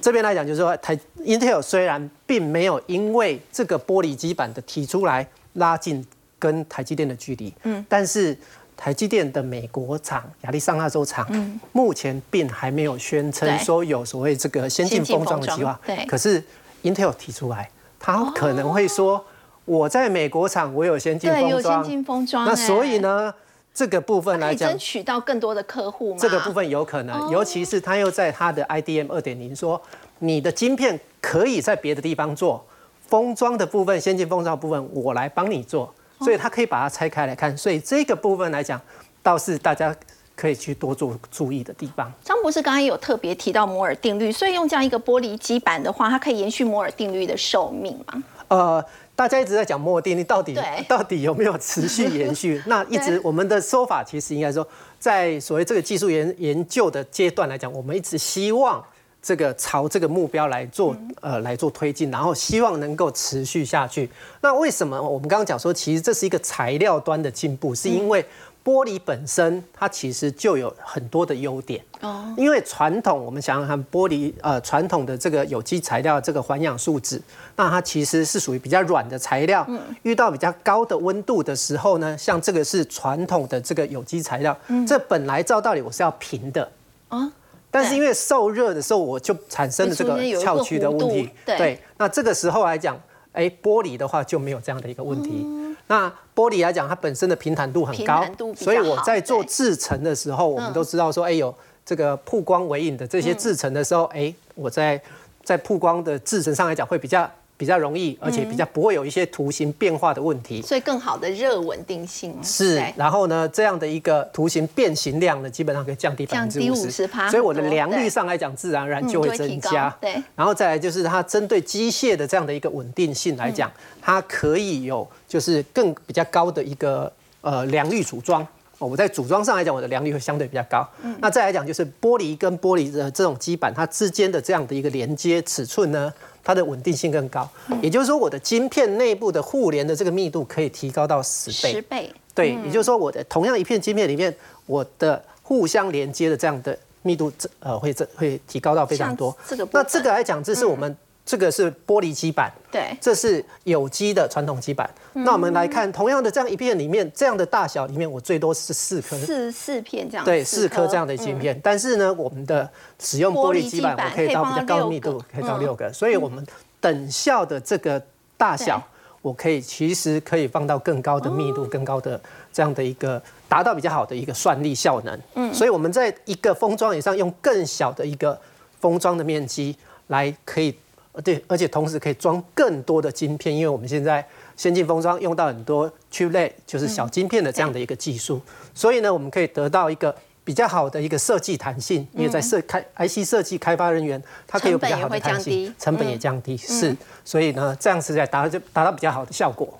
[0.00, 6.02] 这边来讲，就是说台 Intel 虽然并没有因为这个玻璃基板的提出来拉近
[6.38, 8.34] 跟台积电的距离，嗯，但是
[8.78, 15.78] 台积电的美国厂亚利桑那州厂，嗯，目前并还没有宣称说有所谓这个先进封装的计划。
[15.84, 16.42] 对，可是
[16.82, 17.68] Intel 提出来，
[18.00, 19.22] 它可能会说。
[19.64, 22.46] 我在美国厂，我有先进封装，有先进封装。
[22.46, 23.32] 那所以呢，
[23.72, 26.18] 这个部分来讲，争取到更多的客户吗？
[26.20, 29.80] 这个部分有可能，尤其是他又在他的 IDM 二点零说，
[30.18, 32.62] 你的晶片可以在别的地方做
[33.08, 37.56] 封装的部分，先进封装部分我来帮你做，所以他可以把它拆开来看。
[37.56, 38.78] 所以这个部分来讲，
[39.22, 39.96] 倒是大家
[40.36, 42.12] 可以去多做注意的地方。
[42.22, 48.22] 张博士刚刚有特别提到摩尔定律，所以用这样一个玻璃基板的话，它可以延续摩尔定律的寿命吗？
[48.48, 48.84] 呃。
[49.16, 50.56] 大家一直在讲摩尔定律到底
[50.88, 52.62] 到底有没有持续延续？
[52.66, 54.66] 那一直我们的说法其实应该说，
[54.98, 58.84] 在所谓这个技术研研究的阶段来讲，我们一直希望
[59.22, 64.10] 这个朝这个目标来做呃来做推进，然后希望能够持续下去。
[64.40, 68.24] 那为什么我们刚刚讲说，其实这是一个材料端的进步，是因为。
[68.64, 77.20] 玻璃本身它其实就有很多的优点哦，因为传统我们想想看，玻璃呃传统的这个有机材料这个环氧树脂，
[77.56, 86.70] 那它其实是属于比较软的材料，嗯，遇到比较高的温度的时候呢，像这个是传统的这个有机材料，嗯，这本来照道理我是要平的。
[87.08, 87.32] 啊，
[87.70, 93.00] 但是因为受热的时候我就产生了这个翘曲的问题，对，那这个时候来讲，
[93.32, 95.46] 哎，玻璃的话就没有这样的一个问题。
[95.86, 98.24] 那玻璃来讲，它本身的平坦度很高，
[98.56, 105.00] 所以我在做制成的时候，我们都知道说，哎，有这个曝光为影的这些制成的时候，哎，我在
[105.42, 107.30] 在曝光的制成上来讲会比较。
[107.56, 112.84] 比较容易，而且比较不会有一些图形变化的问题，所以更好的热稳定性是。
[112.96, 119.88] 然后呢，这样的一个图形变形量呢，基本上可以降低百分之五十，所以我的良率上来讲，自然而然就会增加。
[120.00, 120.20] 对。
[120.34, 123.70] 然后再来就是它针对机械的这样的一个稳定性来讲，
[124.02, 128.44] 它可以有就是更比较高的一个呃良率组装。
[128.78, 130.86] 我在组装上来讲，我的良率会相对比较高。
[131.20, 136.12] 那再来讲就是玻璃跟玻璃的这种基板，它之间的这样的一个连接尺寸呢？
[136.42, 137.48] 它的稳定性更高，
[137.80, 141.72] 也就是说，我的晶片内部的互联的这个密度可以提高到十倍。
[141.72, 144.34] 十倍，对，也就是说，我的同样一片晶片里面，
[144.66, 149.34] 我的互相连接的这样的密度，这呃会这会提高到非常多。
[149.48, 150.94] 这个，那这个来讲，这是我们。
[151.26, 154.88] 这个是玻璃基板，对，这是有机的传统基板。
[155.14, 161.58] 那我们来看，同样的这样一片里面，这样的大小里面，我最多是四颗，四四片这样，对，四颗这样的晶片。
[161.62, 165.90] 但是呢，我们的使用玻璃基板，我可以到比较高的密度，可以到六个。
[165.90, 166.46] 所以，我们
[166.78, 168.02] 等效的这个
[168.36, 168.82] 大小，
[169.22, 172.20] 我可以其实可以放到更高的密度、更高的
[172.52, 175.18] 这样的一个，达到比较好的一个算力效能。
[175.36, 178.38] 嗯，所以我们在一个封装以上用更小的一个
[178.78, 179.74] 封装的面积
[180.08, 180.76] 来可以。
[181.22, 188.40] 对，而且同时可以装更多的晶片，因为我们现在先进封装用到很多 chiplet，就是小晶片的这样的一个技术，
[188.74, 199.78] 所以呢，我们可以得到一个比较好的一个设计弹性，因为在设开 IC 设计开发人员，他可以有比较好的弹性，成本也降低，是，所以呢，这样子在达就达到比较好的效果。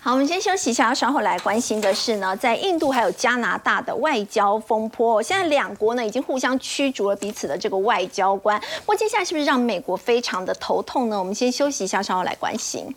[0.00, 5.22] 好，我们先休息一下，稍后来关心的是呢，在印度还有加拿大的外交风波。
[5.22, 11.18] 现在两国呢已经互相驱逐了彼此的这个外交官，不过接下来是不是让美国非常的头痛呢？
[11.18, 12.94] 我们先休息一下，稍后来关心。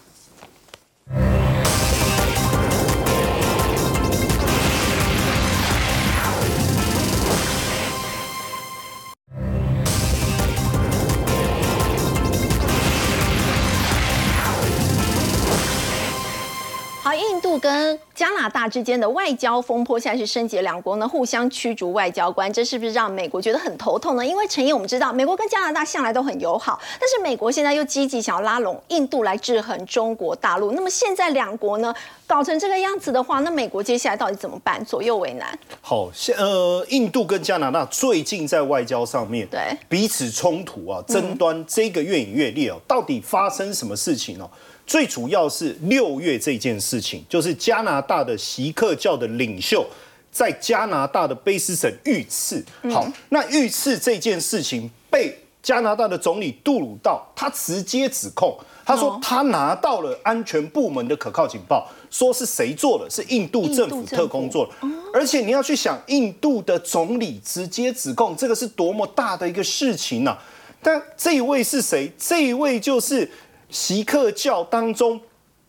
[17.18, 24.26] 印度跟加拿大之间的外交风波现在是升级，两国呢互相驱逐外交官，这是不是让美国觉得很头痛呢？
[24.26, 30.72] 因为陈毅，我们知道美国跟加拿大向来都很友好，但是美国现在又积极想要拉拢印度来制衡中国大陆。
[30.72, 31.94] 那么现在两国呢
[32.26, 34.84] 搞成这个样子的话，那美国接下来到底怎么办？
[34.86, 35.58] 左右为难。
[35.82, 39.60] 好，现呃，印度跟加拿大最近在外交上面对
[39.90, 44.50] 彼此冲突啊，争端这个越演越烈哦，到底发生什么事情哦？
[44.88, 49.86] 最主要是六月这件事情，就是加拿大的锡克教的领袖
[50.32, 52.64] 在加拿大的卑斯省遇刺。
[52.92, 58.56] 好，那遇刺这件事情被加拿大的总理杜鲁道他直接指控，
[58.86, 63.10] 他说他拿到了安全部门的可靠警报，说是谁做的？
[63.10, 64.72] 是印度政府特工做的。
[65.12, 70.38] 而且你要去想，印度的总理直接指控，这个是多么大的一个事情呢？
[70.84, 72.12] 但这一位是谁？
[72.20, 73.28] 这一位就是
[73.70, 75.20] 锡克教当中，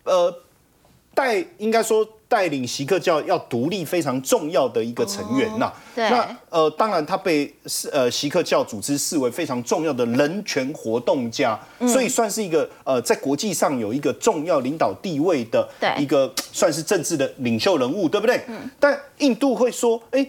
[0.05, 0.35] 呃，
[1.15, 2.07] 带应该说。
[2.29, 7.55] 带领锡克教要独立非常重要的一个成员呐，那呃，当然他被
[7.93, 18.41] 呃锡克教组织视为非常重要的人权活动家，所以算是一个呃在国际上有一个重要领导地位的一个算是政治的领袖人物，对不对？
[18.81, 20.29] 但印度会说，哎。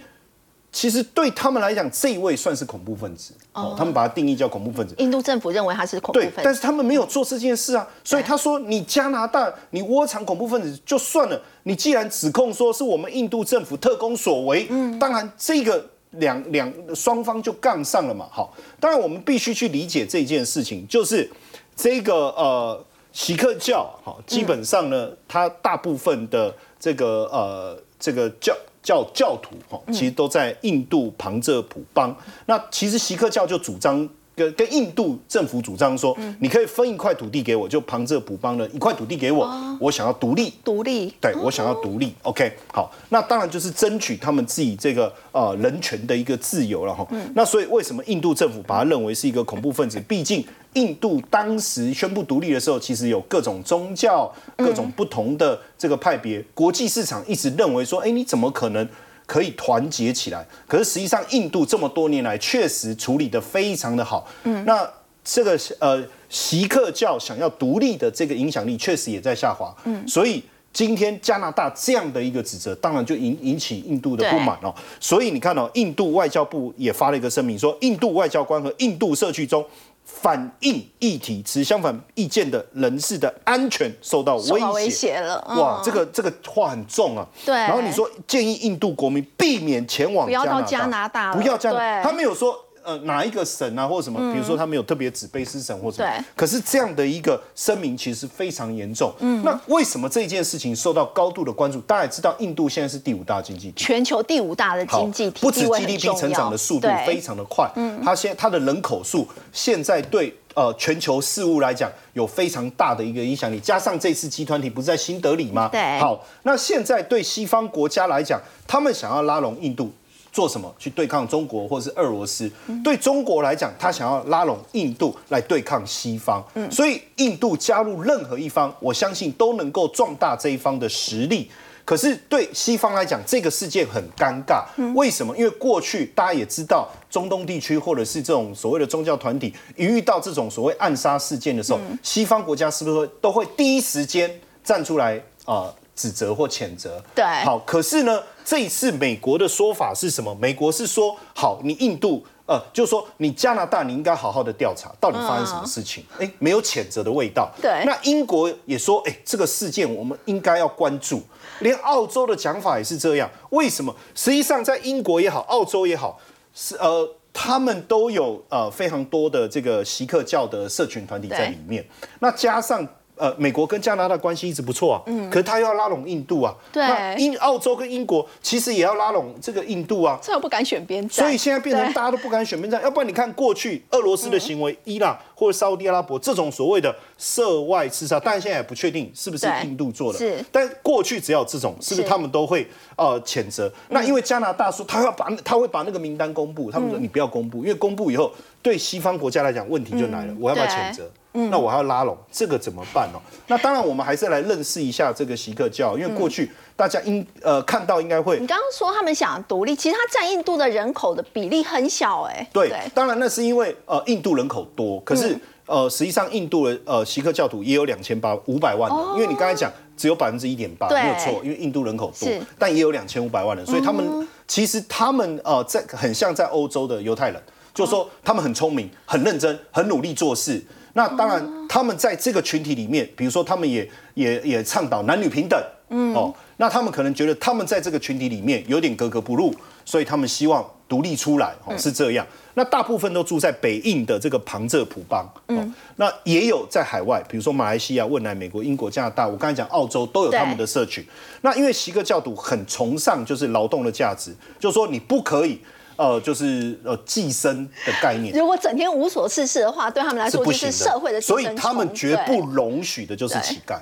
[0.70, 4.93] 其实对他们来讲，这一位算是恐怖分子哦，他们把它定义叫恐怖分子。
[4.99, 18.28] 印度政府认为他是恐怖分子，但是他们没有做这件事啊，所以他说你加拿大你窝藏恐怖分子就算了，你既然指控说是我们印度政府特工所为，嗯，当然这个两两双方就杠上了嘛。
[18.30, 21.28] 好，当然我们必须去理解这件事情，就是
[21.76, 28.55] 这个呃锡克教哈，基本上呢，它大部分的这个呃这个教。
[28.88, 32.15] 教教徒哈，其实都在印度旁遮普邦。
[32.45, 34.07] 那其实锡克教就主张
[34.38, 42.13] 跟跟印度政府主张说，你可以分一块土地给我，就旁遮普邦的一块土地给我，我想要独立，独立，对我想要独立。
[42.21, 47.05] OK，好，那当然就是争取他们自己这个呃人权的一个自由了哈。
[47.33, 49.99] 那所以为什么印度政府把它认为是一个恐怖分子？
[50.07, 50.45] 毕竟。
[50.73, 56.43] 印度当时宣布独立的时候，其实有各种宗教、各种不同的这个派别。
[56.53, 58.88] 国际市场一直认为说，哎，你怎么可能
[59.28, 60.43] 可以团结起来？
[60.67, 64.28] 可是实际上，印度这么多年来确实处理的非常的好。
[64.45, 64.89] 嗯，那
[65.23, 69.75] 这个呃，锡克教想要独立的这个影响力确实也在下滑。
[69.84, 74.73] 嗯，所以今天加拿大这样的一个指责，当然就引引起印度的不满哦。
[74.99, 79.63] 所以你看到印度外交部也发了一个声明，说印度外交官和印度社区中。
[80.08, 87.28] 反映议题持相反意见的人士的安全受到威胁了，哇，这个这个话很重啊。
[87.45, 90.28] 对，然后你说建议印度国民避免前往
[90.66, 92.58] 加拿大，不要加拿大，他没有说。
[92.88, 94.17] 呃，哪一个省啊，或者什么？
[94.31, 96.25] 比如说，他没有特别指卑斯省或者什么。
[96.38, 99.13] 可是这样的一个声明其实非常严重。
[99.19, 99.43] 嗯。
[99.43, 101.81] 那为什么这件事情受到高度的关注？
[101.81, 107.69] 大家也知道，印度现在是第五大经济体，全球第五大的经济体，不止 GDP 成长的速度非常的快。
[107.75, 108.01] 嗯。
[108.01, 113.59] 它现它的人口数现在对呃全球事务来讲有非常大的一个影响力。
[113.59, 115.67] 加上这次集团体不是在新德里吗？
[115.73, 115.99] 对。
[115.99, 119.91] 好，那现在对西方国家来讲，他们想要拉拢印度。
[120.38, 122.47] 做什么去对抗中国或者是俄罗斯？
[122.83, 131.49] 对中国来讲，他想要拉拢印度来对抗西方，所以印度加入任何一方，我相信都能够壮大这一方的实力。
[131.83, 134.63] 可是对西方来讲，这个事件很尴尬。
[134.93, 135.35] 为什么？
[135.35, 144.29] 因为过去大家也知道，中东地区或者是这种所谓的宗教团体，一遇到这种所谓暗杀事件的时候，西方国家是不是都会第一时间
[144.63, 145.73] 站出来啊？
[145.97, 150.34] 指责或谴责，对，好，可是呢，这一次美国的说法是什么？
[150.36, 156.02] 美国是说，好，你印度，呃，就是说你加拿大，你应该好好的调查，到底发生什么事情？
[156.18, 157.52] 哎，没有谴责的味道。
[157.62, 161.22] 对，那英国也说，哎，这个事件我们应该要关注。
[161.60, 163.30] 连澳洲的讲法也是这样。
[163.50, 163.93] 为什么？
[164.16, 166.18] 实际上，在英国也好，澳洲也好，
[166.54, 171.86] 是呃，他们都有呃非常多的这个锡克教的社群团体在里面。
[172.20, 172.88] 那加上。
[173.18, 176.84] 呃，美国跟加拿大关系一直不错啊，嗯，可是他又要拉拢印度啊，对，
[177.18, 193.72] 英澳洲跟英国其实也要拉拢这个印度啊，这又不敢选边站，所以现在变成大家都不敢选边站，要不然你看过去俄罗斯的行为，伊朗或者沙地阿拉伯这种所谓的涉外刺杀，但现在也不确定是不是印度做的，是，但过去只要这种，是不是他们都会呃谴责？
[193.89, 201.09] 那因为加拿大说他要把他会把那个名单公布，他们说你不要公布，因为公布以后对西方国家来讲问题就来了，我要不要谴责？
[201.49, 203.19] 那我还要拉拢，这个怎么办呢？
[203.47, 208.39] 那当然，我们还是来认识一下这个锡克教，因为过去大家应呃看到应该会。
[208.39, 212.49] 你刚刚说他们想独立，其实他占印度的人口的比例很小哎。
[212.51, 227.41] 对，当然那是因为呃印度人口多，可是呃实际上印度的呃锡克教徒也有两千八五百万人，因为你刚才讲只有百分之一点八，没有错，因为印度人口多，但也有两千五百万人，所以他们其实他们呃在很像在欧洲的犹太人，
[227.73, 230.63] 就是说他们很聪明、很认真、很努力做事。
[230.98, 239.54] 那当然，他们在这个群体里面，比如说，他们也也也倡导男女平等，嗯，哦，那他们可能觉得他们在这个群体里面有点格格不入，
[239.86, 242.26] 所以他们希望独立出来，哦，是这样。
[242.56, 251.06] 那大部分都住在北印的这个旁遮普邦，嗯，那也有在海外，比如说马来西亚、汶莱、美国、英国、加拿大，我刚才讲澳洲都有他们的社群。
[251.41, 255.60] 那因为锡克教徒很崇尚就是劳动的价值，就是说你不可以。
[255.98, 258.34] 呃，就是呃，寄生的概念。
[258.38, 263.80] 如果整天无所事事的话，对他们来说就是社会的所以他们绝不容许的就是乞丐，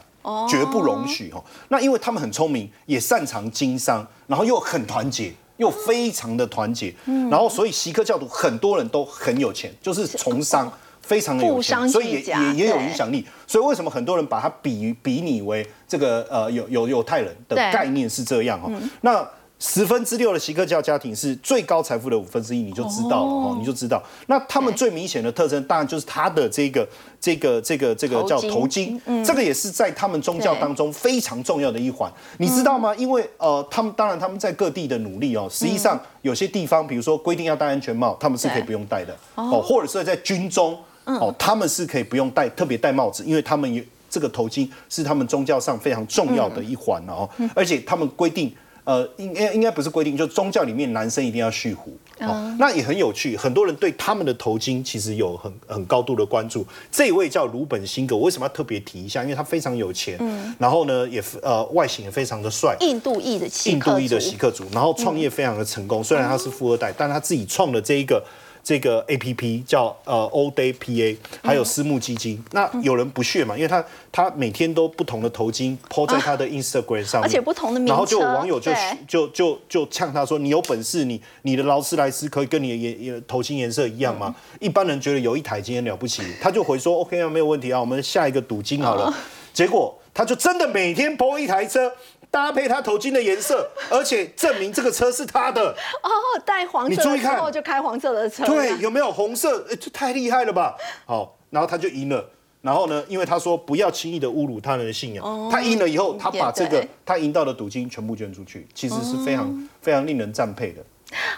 [0.50, 1.44] 绝不容许哈。
[1.68, 6.96] 那因为他们很聪明，也擅长经商，然后又很团结，又非常的团结。
[7.30, 13.28] 然后所以锡克教徒很多人都很有钱，就是从商非常的有钱，所以也也也有影响力。
[13.46, 18.72] 所以为什么很多人把他比比拟为这个呃有有犹太人的概念是这样哈？
[19.02, 19.28] 那。
[19.58, 24.04] 十分之六的锡克教家庭是最高财富的五分之一，你就知道了哦，你就知道。
[24.28, 26.86] 那他们最明显的特征，当然就是他的这个、
[27.22, 32.94] 这个、这个、这个叫头巾，这个也是在他们宗教当中非常重要的一环，你知道吗？
[32.96, 48.54] 因为呃，他们当然他们在各地的努力哦，实际上有些地方，比如说规定要戴安全帽，他们是可以不用戴的哦，或者是在军中哦，他们是可以不用戴特别戴帽子，因为他们有这个头巾是他们宗教上非常重要的一环哦，而且他们规定。
[48.86, 56.66] 呃，应该应该不是规定，就宗教里面男生一定要蓄胡，哦，那也很有趣，很多人对他们的头巾其实有很很高度的关注。
[56.92, 59.24] 这一位叫鲁本辛格，我为什么要特别提一下？
[59.24, 68.24] 因为他非常有钱，嗯，然后呢，也呃外形也非常的帅，印度裔的印度裔的锡克族，然后创业非常的成功，虽然他是富二代，但他自己创的这一个。
[68.66, 72.44] 这个 A P P 叫呃 All Day P A，还有私募基金。
[72.52, 73.56] 那有人不屑嘛？
[73.56, 78.72] 因为他他每天都不同的头巾抛在他的 Instagram 上面，而且不同的名然后就有网友就
[79.08, 89.14] 就就就呛他说：“你有本事，你你的劳斯莱斯可以跟你的颜颜头巾颜色一样吗？”一般人觉得有一台今天了不起，他就回说：“OK 啊，没有问题啊，我们下一个赌金好了。”
[89.54, 91.90] 结果他就真的每天抛一台车。
[92.36, 95.72] 搭配他头巾的颜色，而且证明这个车是他的
[96.04, 96.10] 哦，
[96.46, 99.66] 带黄色，你注意看，就开黄色的车，对，有没有红色？
[99.70, 100.76] 哎，这太厉害了吧！
[101.06, 102.30] 好，然后他就赢了。
[102.62, 110.84] 然后呢，因为他说不要轻易的侮辱他人的信仰，他赢了以后，他把这个他赢到的赌金全部捐出去，其实是非常非常令人赞佩的。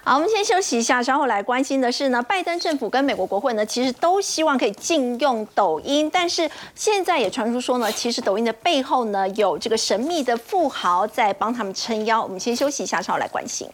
[0.03, 12.21] 好，我们先休息一下，稍后来关心的是呢，拜登政府跟美国国会呢，其实都希望可以禁用抖音，但是现在也传出说呢，其实抖音的背后呢，有这个神秘的富豪在帮他们撑腰。
[12.21, 13.69] 我们先休息一下，稍后来关心。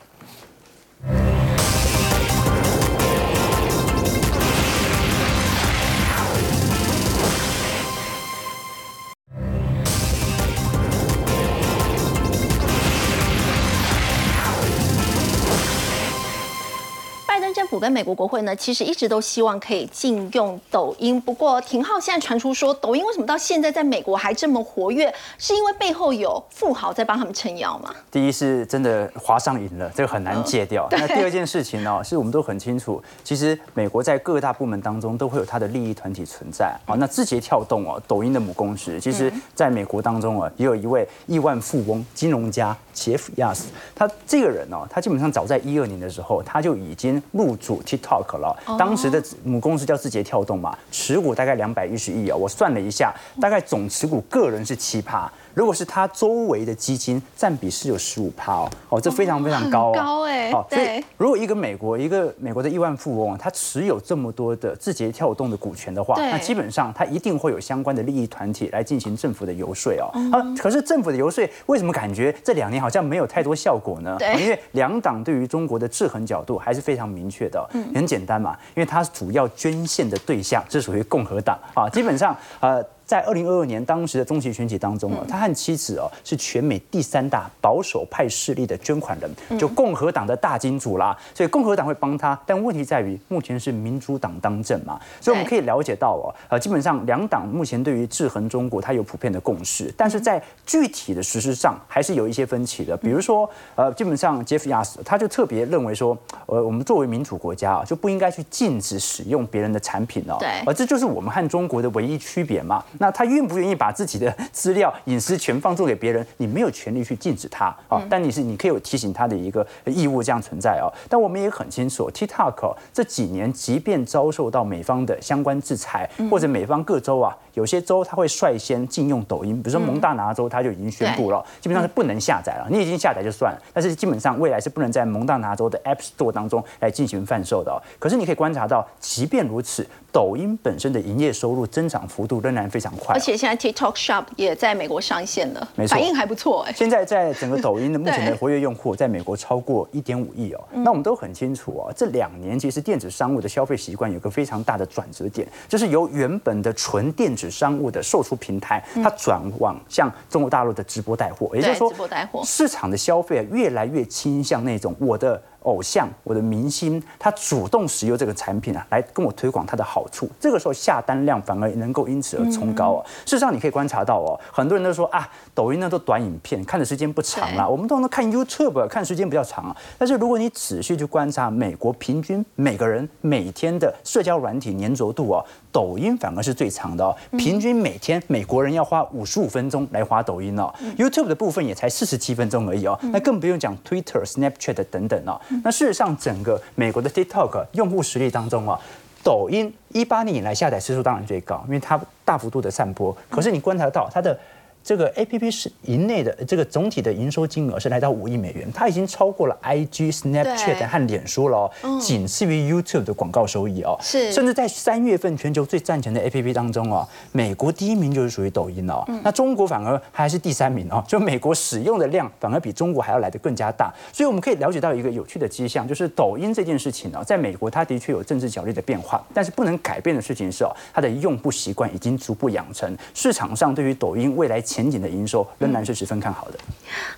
[17.54, 21.22] 政府跟美国国会呢，其实一直都希望可以禁用抖音。
[21.22, 25.14] 不过，廷浩现在传出说，抖音为什么到现在在美国还这么活跃？
[25.38, 27.94] 是因为背后有富豪在帮他们撑腰吗？
[28.10, 30.88] 第一是真的划上瘾了，这个很难戒掉。
[30.92, 36.76] 那第二件事情呢，是我们都很清楚，其实美国在各大部门当中都会有它的利益团体存在。
[36.86, 43.70] 好，那字节跳动哦，抖音的母公司，其实在美国当中啊，也有一位亿万富翁、金融家杰夫亚斯。
[43.96, 47.44] 他这个人哦，他基本上早在一二年的时候，他就已经入。
[47.44, 55.30] 入主 TikTok 了，当时的母公司叫字节跳动嘛，持股大概两百一十亿啊，我算了一下，大概总持股个人是七趴。
[55.54, 70.10] 如果是它周围的基金占比是有十五趴哦，哦，这非常非常高哦，高哎，好，所以如果一个美国一个美国的亿万富翁，他持有这么多的字节跳动的股权的话，那基本上他一定会有相关的利益团体来进行政府的游说哦。
[70.32, 74.16] 啊，可是政府的游说为什么感觉这两年好像没有太多效果呢？
[74.18, 81.58] 对，因为两党对于中国的制衡角度还是非常明确的，嗯，很简单嘛，因为它主要捐献的对象是属于共和党。
[81.76, 82.84] 啊，基本上呃。
[83.06, 92.40] 在二零二二年当时的中期选举当中啊，他和妻子哦是全美第三大保守派势力的捐款人，就共和党的大金主啦，所以共和党会帮他。
[92.46, 102.96] 但问题在于，目前是民主党当政嘛，所以我们可以了解到哦，呃，基本上两党目前对于制衡中国，它有普遍的共识，但是在具体的实施上还是有一些分歧的。
[102.98, 112.84] 比如说，呃，基本上杰夫亚斯他就特别认为说，呃，我们作为民主国家啊，就不应该去禁止使用别人的产品哦，对，而这就是我们和中国的唯一区别嘛。
[113.00, 116.26] 那他愿不愿意把自己的资料隐私权放送给别人？
[116.38, 120.88] 你没有权利去禁止他啊，但你是你可以有提醒他的一个义务这样存在啊。
[121.10, 132.68] 但我们也很清楚，TikTok 这几年即便遭受到美方的相关制裁，或者美方各州啊有些州它会率先禁用抖音，比如说蒙大拿州，它就已经宣布了，基本上是不能下载了。
[132.70, 137.82] 你已经下载就算了，但是基本上未来是不能在蒙大拿州的 App Store 当中来进行贩售的。
[138.00, 143.16] 可是你可以观察到，即便如此，抖音本身的营业收入增长幅度仍然非常快。
[143.16, 146.74] 而且现在 TikTok Shop 也在美国上线了，没错，反应还不错哎。
[146.74, 150.64] 现在在整个抖音的 目前的活跃用户，在美国超过一点五亿哦。
[150.72, 165.42] 那我们都很清楚哦，这两年其实电子商务的消费习惯有个非常大的转折点，就是由原本的纯电子商务的售出平台，它转往向中国大陆的直播带货，也就是说，直播带货市场的消费越来越倾向那种我的。
[165.64, 173.00] 偶像，我的明星，他主动使用这个产品啊，来跟我推广他的好处，这个时候下单量反而能够因此而冲高啊。
[173.26, 175.26] 事实上，你可以观察到哦，很多人都说啊，
[175.56, 177.66] 抖音呢都短影片，看的时间不长啦。
[177.66, 179.78] 我们通常看 YouTube 看时间比较长啊。
[179.98, 187.14] 但是如果你仔细去观察美国平均每个人每天的社交软体粘着度哦，抖音反而是最长的哦。
[187.32, 192.98] 平均每天美国人要花五十五分钟来滑抖音哦，YouTube 的部分也才四十七分钟而已哦。
[193.12, 195.42] 那更不用讲 Twitter、Snapchat 等等哦。
[195.64, 198.80] 那事实上，整个美国的 TikTok 用户实力当中啊，
[199.24, 203.14] 抖音一八年以来下载次数当然最高，因为它大幅度的散播。
[203.30, 204.40] 可是你观察到它的。
[204.84, 213.98] 这个 A P P 是营内的这个总体的营收金额是来到五亿美元，它已经超过了 I G、Snapchat 和脸书了哦，仅次于 YouTube 的广告收益哦。
[214.02, 223.94] 是，甚至在三月份全球最赚钱的 A P P 当中哦，美国第一名就是属于抖音哦，那中国反而还是第三名哦，就美国使用的量反而比中国还要来得更加大。
[224.12, 234.62] 所以我们可以了解到一个有趣的迹象，就是抖音这件事情哦，在美国它的确有政治角力的变化，但是不能改变的事情是哦，它的用户习惯已经逐步养成，市场上对于抖音未来。
[234.74, 236.58] 前景的营收仍然是十分看好的。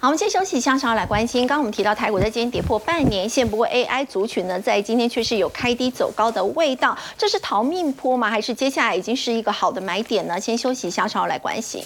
[0.01, 1.47] 好，我们先休息一下，稍后来关心。
[1.47, 8.30] 刚刚我们提到台股在今天跌破半年线，不过 AI 族群呢，在今天却是有开低走高的味道，这是逃命坡吗？
[8.30, 10.38] 还是接下来已经是一个好的买点呢？
[10.38, 11.82] 先休息一下，稍后来关心。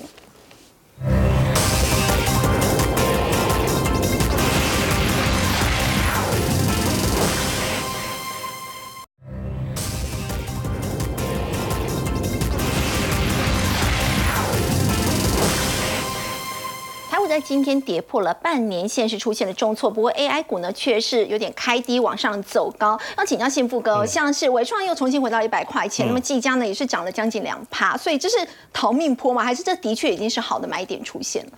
[17.29, 19.89] 在今天跌破了半年线，是出现了重挫。
[19.89, 22.99] 不过 AI 股呢，却是有点开低往上走高。
[23.15, 28.35] 要请教幸福哥，像是伟创又重新回到一百块钱，那么技嘉呢也是涨了将近两趴，所以这是
[28.73, 29.43] 逃命坡吗？
[29.43, 31.51] 还是这的确已经是好的买点出现了？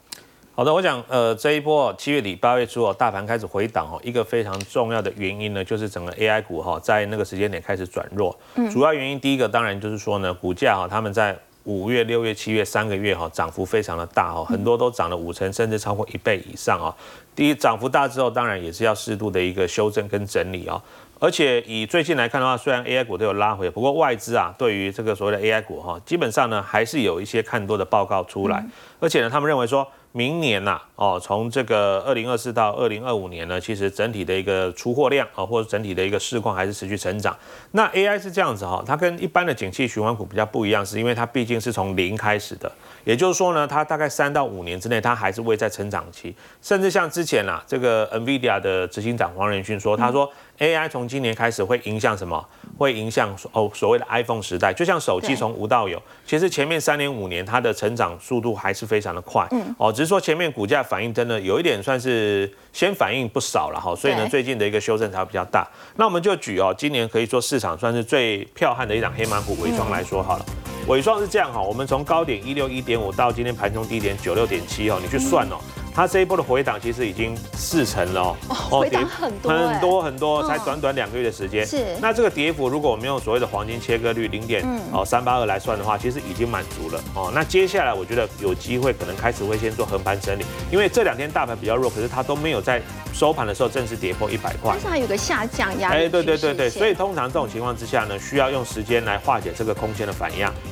[0.53, 8.38] 好的，我想呃这一波七月底八月初哦，大盘开始回档哦，一个非常重要的原因呢，就是整个 AI 股哈在那个时间点开始转弱。
[8.69, 11.39] 主要原因第一个当然就是说呢，股价哈他们在。
[11.64, 16.95] 五月、六月、七月三个月哈，涨幅非常的大哈，很多都涨了五成，甚至超过一倍以上啊。
[17.36, 20.82] 第一，涨幅大之后，当然也是要适度的一个修正跟整理啊。
[21.20, 28.66] 而且以最近来看的话，虽然 AI 股都有拉回，不过外资啊，对于这个所谓的 AI 股哈，基本上呢还是有一些看多的报告出来，
[28.99, 29.88] 而且呢，他们认为说。
[30.14, 37.36] 明年呐，哦，从这个二零二四到二零二五年呢，其实整体的一个出货量啊，或者整体的一个市况还是持续成长。
[37.72, 42.70] 那 AI 是这样子哈，它跟一般的景气循环股比较不一样，是因为它毕竟是从零开始的，
[43.05, 46.36] 也就是说呢，它大概三到五年之内，它还是会在成长期。
[46.62, 50.30] 甚至像之前啊，这个 NVIDIA 的执行长黄仁勋说，他说
[50.62, 52.47] AI 从今年开始会影响什么？
[52.78, 65.68] 会影响哦所谓的 iPhone 时代，就像手机从无到有，其实前面三年五年它的成长速度还是非常的快，嗯，哦，只是说前面股价反应真的有一点算是先反应不少了哈，所以呢最近的一个修正才会比较大。
[65.95, 70.45] 那我们就举哦，今年可以说市场算是最彪悍的一档黑马股尾双来说好了，
[70.88, 75.57] 尾双是这样哈，我们从高点一六一点五到今天盘中低点九六点七哦，你去算哦。
[75.94, 81.66] 它这一波的回档其实已经四成了哦，回档很多很多很多，才短短两个月的时间。
[81.66, 87.32] 是，那这个跌幅如果我们用所谓的黄金切割率零点哦三八二来算的话，其实已经满足了哦。
[87.34, 92.82] 那接下来我觉得有机会可能开始会先做横盘整理，因为这两天大盘比较弱，可是它都没有在
[93.14, 96.06] 收盘的时候正式跌破一百块，但是还有个下降压力。
[96.06, 100.52] 哎，对对对对，所以通常这种情况之下呢，需要用时间来化解这个空间的反压。